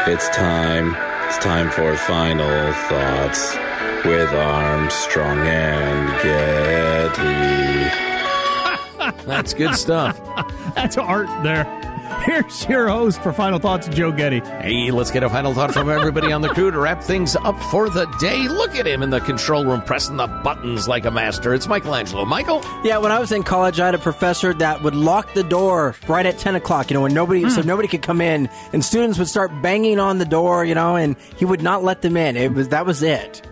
It's 0.07 0.29
time, 0.29 0.95
it's 1.27 1.39
time 1.39 1.71
for 1.71 1.97
final 1.97 2.73
thoughts 2.89 3.68
with 4.05 4.31
Armstrong 4.33 5.39
and 5.39 6.23
Getty. 6.23 7.69
That's 9.27 9.55
good 9.55 9.75
stuff. 9.75 10.19
That's 10.75 10.97
art 10.97 11.29
there. 11.43 11.65
Here's 12.25 12.69
your 12.69 12.89
host 12.89 13.23
for 13.23 13.33
Final 13.33 13.59
Thoughts, 13.59 13.89
Joe 13.89 14.11
Getty. 14.11 14.41
Hey, 14.41 14.91
let's 14.91 15.11
get 15.11 15.23
a 15.23 15.29
final 15.29 15.55
thought 15.55 15.73
from 15.73 15.89
everybody 15.89 16.33
on 16.33 16.43
the 16.43 16.49
crew 16.49 16.71
to 16.71 16.79
wrap 16.79 17.03
things 17.03 17.37
up 17.37 17.59
for 17.65 17.89
the 17.89 18.07
day. 18.19 18.49
Look 18.49 18.75
at 18.75 18.87
him 18.87 19.03
in 19.03 19.11
the 19.11 19.21
control 19.21 19.65
room 19.65 19.83
pressing 19.83 20.17
the 20.17 20.27
buttons 20.27 20.89
like 20.89 21.05
a 21.05 21.11
master. 21.11 21.55
It's 21.55 21.69
Michelangelo. 21.69 22.25
Michael? 22.25 22.63
Yeah, 22.85 22.99
when 22.99 23.13
I 23.13 23.19
was 23.19 23.33
in 23.33 23.45
college, 23.45 23.81
I 23.81 23.87
had 23.87 23.95
a 23.95 23.99
professor 23.99 24.53
that 24.55 24.83
would 24.83 24.95
lock 24.95 25.33
the 25.35 25.45
door 25.45 25.95
right 26.07 26.27
at 26.27 26.39
10 26.39 26.55
o'clock, 26.55 26.91
you 26.91 26.95
know, 26.95 27.03
when 27.03 27.15
nobody, 27.15 27.45
mm. 27.45 27.51
so 27.51 27.63
hmm. 27.63 27.69
nobody 27.69 27.89
could 27.89 28.03
come 28.03 28.21
in, 28.21 28.49
and 28.73 28.85
students 28.85 29.19
would 29.19 29.29
start 29.29 29.51
banging 29.63 29.99
on 29.99 30.19
the 30.19 30.27
door, 30.27 30.65
you 30.65 30.75
know, 30.75 30.97
and 30.97 31.17
he 31.37 31.45
would 31.45 31.63
not 31.63 31.85
let 31.85 32.03
them 32.03 32.17
in. 32.17 32.37
It 32.37 32.53
was, 32.53 32.69
that 32.69 32.85
was 32.85 33.03
it. 33.03 33.48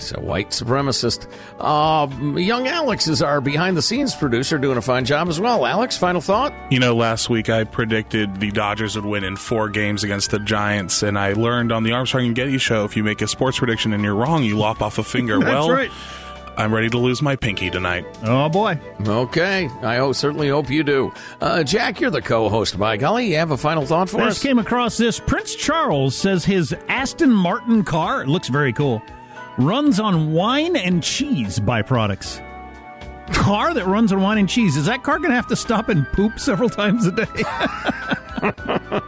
He's 0.00 0.12
a 0.12 0.20
white 0.20 0.50
supremacist. 0.50 1.30
Uh, 1.58 2.08
young 2.38 2.66
Alex 2.66 3.06
is 3.06 3.22
our 3.22 3.40
behind 3.40 3.76
the 3.76 3.82
scenes 3.82 4.14
producer, 4.14 4.58
doing 4.58 4.78
a 4.78 4.82
fine 4.82 5.04
job 5.04 5.28
as 5.28 5.38
well. 5.38 5.66
Alex, 5.66 5.96
final 5.96 6.20
thought? 6.20 6.54
You 6.70 6.80
know, 6.80 6.96
last 6.96 7.28
week 7.28 7.50
I 7.50 7.64
predicted 7.64 8.40
the 8.40 8.50
Dodgers 8.50 8.96
would 8.96 9.04
win 9.04 9.24
in 9.24 9.36
four 9.36 9.68
games 9.68 10.02
against 10.02 10.30
the 10.30 10.38
Giants, 10.38 11.02
and 11.02 11.18
I 11.18 11.34
learned 11.34 11.70
on 11.70 11.82
the 11.82 11.92
Armstrong 11.92 12.26
and 12.26 12.34
Getty 12.34 12.58
show 12.58 12.84
if 12.84 12.96
you 12.96 13.04
make 13.04 13.20
a 13.20 13.28
sports 13.28 13.58
prediction 13.58 13.92
and 13.92 14.02
you're 14.02 14.14
wrong, 14.14 14.42
you 14.42 14.56
lop 14.56 14.80
off 14.80 14.98
a 14.98 15.04
finger. 15.04 15.38
That's 15.40 15.50
well, 15.50 15.70
right. 15.70 15.90
I'm 16.56 16.74
ready 16.74 16.90
to 16.90 16.98
lose 16.98 17.22
my 17.22 17.36
pinky 17.36 17.70
tonight. 17.70 18.04
Oh 18.22 18.48
boy. 18.48 18.78
Okay, 19.06 19.66
I 19.82 19.96
hope, 19.96 20.14
certainly 20.14 20.48
hope 20.48 20.68
you 20.68 20.82
do. 20.82 21.12
Uh, 21.40 21.62
Jack, 21.62 22.00
you're 22.00 22.10
the 22.10 22.20
co-host. 22.20 22.78
By 22.78 22.96
golly, 22.96 23.30
you 23.30 23.36
have 23.36 23.50
a 23.50 23.56
final 23.56 23.86
thought 23.86 24.10
for 24.10 24.20
I 24.20 24.28
us? 24.28 24.42
came 24.42 24.58
across 24.58 24.98
this. 24.98 25.20
Prince 25.20 25.54
Charles 25.54 26.14
says 26.14 26.44
his 26.44 26.74
Aston 26.88 27.32
Martin 27.32 27.82
car 27.84 28.26
looks 28.26 28.48
very 28.48 28.72
cool 28.72 29.02
runs 29.58 30.00
on 30.00 30.32
wine 30.32 30.76
and 30.76 31.02
cheese 31.02 31.58
byproducts. 31.58 32.46
Car 33.32 33.74
that 33.74 33.86
runs 33.86 34.12
on 34.12 34.20
wine 34.20 34.38
and 34.38 34.48
cheese. 34.48 34.76
Is 34.76 34.86
that 34.86 35.02
car 35.02 35.18
going 35.18 35.30
to 35.30 35.36
have 35.36 35.46
to 35.48 35.56
stop 35.56 35.88
and 35.88 36.06
poop 36.08 36.38
several 36.38 36.68
times 36.68 37.06
a 37.06 37.12
day? 37.12 37.26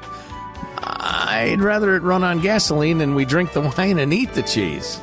I'd 0.84 1.60
rather 1.60 1.96
it 1.96 2.02
run 2.02 2.22
on 2.22 2.40
gasoline 2.40 3.00
and 3.00 3.16
we 3.16 3.24
drink 3.24 3.52
the 3.52 3.60
wine 3.60 3.98
and 3.98 4.12
eat 4.12 4.34
the 4.34 4.42
cheese. 4.42 5.00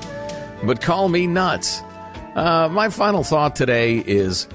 But 0.64 0.82
call 0.82 1.10
me 1.10 1.28
nuts. 1.28 1.82
Uh, 2.36 2.70
my 2.72 2.90
final 2.90 3.24
thought 3.24 3.56
today 3.56 3.98
is 3.98 4.48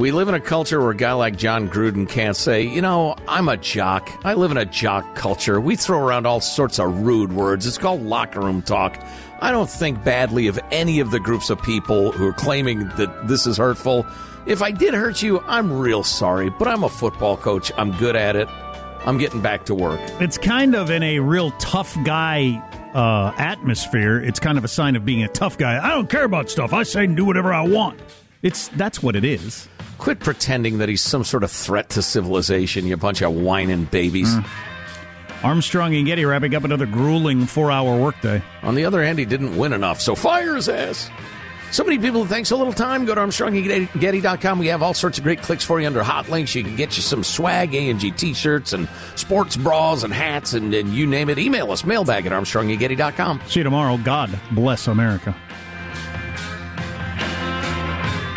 we 0.00 0.12
live 0.12 0.28
in 0.28 0.34
a 0.34 0.40
culture 0.40 0.80
where 0.80 0.92
a 0.92 0.96
guy 0.96 1.12
like 1.12 1.36
Jon 1.36 1.68
Gruden 1.68 2.08
can't 2.08 2.34
say, 2.34 2.62
you 2.62 2.80
know, 2.80 3.16
I'm 3.28 3.50
a 3.50 3.58
jock. 3.58 4.10
I 4.24 4.32
live 4.32 4.50
in 4.50 4.56
a 4.56 4.64
jock 4.64 5.14
culture. 5.14 5.60
We 5.60 5.76
throw 5.76 5.98
around 5.98 6.26
all 6.26 6.40
sorts 6.40 6.78
of 6.78 7.02
rude 7.02 7.34
words. 7.34 7.66
It's 7.66 7.76
called 7.76 8.00
locker 8.00 8.40
room 8.40 8.62
talk. 8.62 8.98
I 9.42 9.52
don't 9.52 9.68
think 9.68 10.02
badly 10.02 10.46
of 10.46 10.58
any 10.70 11.00
of 11.00 11.10
the 11.10 11.20
groups 11.20 11.50
of 11.50 11.60
people 11.60 12.12
who 12.12 12.26
are 12.26 12.32
claiming 12.32 12.88
that 12.96 13.28
this 13.28 13.46
is 13.46 13.58
hurtful. 13.58 14.06
If 14.46 14.62
I 14.62 14.70
did 14.70 14.94
hurt 14.94 15.20
you, 15.20 15.40
I'm 15.40 15.70
real 15.70 16.02
sorry, 16.02 16.48
but 16.48 16.66
I'm 16.66 16.82
a 16.82 16.88
football 16.88 17.36
coach. 17.36 17.70
I'm 17.76 17.92
good 17.98 18.16
at 18.16 18.36
it. 18.36 18.48
I'm 19.04 19.18
getting 19.18 19.42
back 19.42 19.66
to 19.66 19.74
work. 19.74 20.00
It's 20.18 20.38
kind 20.38 20.74
of 20.74 20.88
in 20.88 21.02
a 21.02 21.18
real 21.18 21.50
tough 21.58 21.94
guy 22.04 22.56
uh, 22.94 23.34
atmosphere. 23.36 24.18
It's 24.18 24.40
kind 24.40 24.56
of 24.56 24.64
a 24.64 24.68
sign 24.68 24.96
of 24.96 25.04
being 25.04 25.22
a 25.24 25.28
tough 25.28 25.58
guy. 25.58 25.78
I 25.78 25.90
don't 25.90 26.08
care 26.08 26.24
about 26.24 26.48
stuff. 26.48 26.72
I 26.72 26.84
say 26.84 27.04
and 27.04 27.14
do 27.14 27.26
whatever 27.26 27.52
I 27.52 27.68
want. 27.68 28.00
It's 28.42 28.68
that's 28.68 29.02
what 29.02 29.16
it 29.16 29.24
is. 29.24 29.68
Quit 29.98 30.20
pretending 30.20 30.78
that 30.78 30.88
he's 30.88 31.02
some 31.02 31.24
sort 31.24 31.44
of 31.44 31.50
threat 31.50 31.90
to 31.90 32.02
civilization, 32.02 32.86
you 32.86 32.96
bunch 32.96 33.20
of 33.20 33.34
whining 33.34 33.84
babies. 33.84 34.34
Mm. 34.34 34.46
Armstrong 35.42 35.94
and 35.94 36.06
Getty 36.06 36.24
wrapping 36.24 36.54
up 36.54 36.64
another 36.64 36.86
grueling 36.86 37.46
four 37.46 37.70
hour 37.70 37.98
workday. 37.98 38.42
On 38.62 38.74
the 38.74 38.84
other 38.84 39.02
hand, 39.02 39.18
he 39.18 39.24
didn't 39.24 39.56
win 39.56 39.72
enough, 39.72 40.00
so 40.00 40.14
fire 40.14 40.56
his 40.56 40.68
ass. 40.68 41.10
So 41.70 41.84
many 41.84 41.98
people, 41.98 42.26
thanks 42.26 42.50
a 42.50 42.56
little 42.56 42.72
time. 42.72 43.04
Go 43.04 43.14
to 43.14 43.20
ArmstrongandGetty.com. 43.20 44.58
We 44.58 44.66
have 44.68 44.82
all 44.82 44.92
sorts 44.92 45.18
of 45.18 45.24
great 45.24 45.40
clicks 45.40 45.62
for 45.62 45.80
you 45.80 45.86
under 45.86 46.02
hot 46.02 46.28
links. 46.28 46.52
You 46.54 46.64
can 46.64 46.74
get 46.74 46.96
you 46.96 47.02
some 47.02 47.22
swag, 47.22 47.74
A&G 47.74 48.10
t-shirts 48.10 48.72
and 48.72 48.88
sports 49.14 49.56
bras 49.56 50.02
and 50.02 50.12
hats 50.12 50.52
and, 50.52 50.74
and 50.74 50.92
you 50.92 51.06
name 51.06 51.28
it. 51.28 51.38
Email 51.38 51.70
us, 51.70 51.84
mailbag 51.84 52.26
at 52.26 52.32
ArmstrongandGetty.com. 52.32 53.42
See 53.46 53.60
you 53.60 53.64
tomorrow. 53.64 53.98
God 53.98 54.36
bless 54.50 54.88
America. 54.88 55.36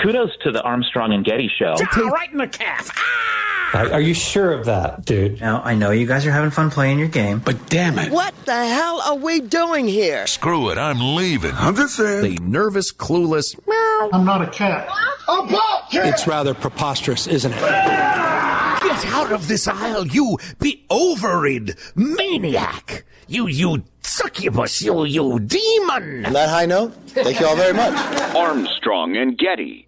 Kudos 0.03 0.31
to 0.43 0.51
the 0.51 0.61
Armstrong 0.61 1.13
and 1.13 1.25
Getty 1.25 1.49
show. 1.57 1.75
right 1.95 2.31
in 2.31 2.37
the 2.37 2.47
calf. 2.47 2.91
Ah! 2.95 3.33
Are, 3.73 4.01
you 4.01 4.13
sure 4.13 4.51
of 4.51 4.65
that, 4.65 5.03
dude? 5.03 5.41
Now, 5.41 5.63
I 5.63 5.73
know 5.73 5.89
you 5.89 6.05
guys 6.05 6.27
are 6.27 6.31
having 6.31 6.51
fun 6.51 6.69
playing 6.69 6.99
your 6.99 7.07
game. 7.07 7.39
But 7.39 7.69
damn 7.69 7.97
it. 7.97 8.11
What 8.11 8.35
the 8.45 8.65
hell 8.67 9.01
are 9.01 9.15
we 9.15 9.39
doing 9.39 9.87
here? 9.87 10.27
Screw 10.27 10.69
it, 10.69 10.77
I'm 10.77 11.15
leaving. 11.15 11.53
I'm 11.55 11.75
just 11.75 11.95
saying. 11.95 12.21
The 12.21 12.43
nervous, 12.43 12.93
clueless. 12.93 13.55
Meow. 13.67 14.09
I'm 14.13 14.25
not 14.25 14.43
a 14.43 14.47
cat. 14.51 14.87
A 15.27 15.47
bobcat! 15.47 16.05
It's 16.05 16.27
rather 16.27 16.53
preposterous, 16.53 17.25
isn't 17.25 17.51
it? 17.51 17.59
Get 17.61 19.05
out 19.07 19.31
of 19.31 19.47
this 19.47 19.67
aisle, 19.67 20.05
you 20.05 20.37
be 20.59 20.85
overid 20.91 21.75
maniac! 21.95 23.05
You, 23.27 23.47
you 23.47 23.83
succubus, 24.03 24.81
you, 24.81 25.05
you 25.05 25.39
demon! 25.39 26.25
On 26.25 26.33
that 26.33 26.49
high 26.49 26.67
note, 26.67 26.93
thank 27.07 27.39
you 27.39 27.47
all 27.47 27.55
very 27.55 27.73
much. 27.73 27.95
Armstrong 28.35 29.17
and 29.17 29.35
Getty. 29.35 29.87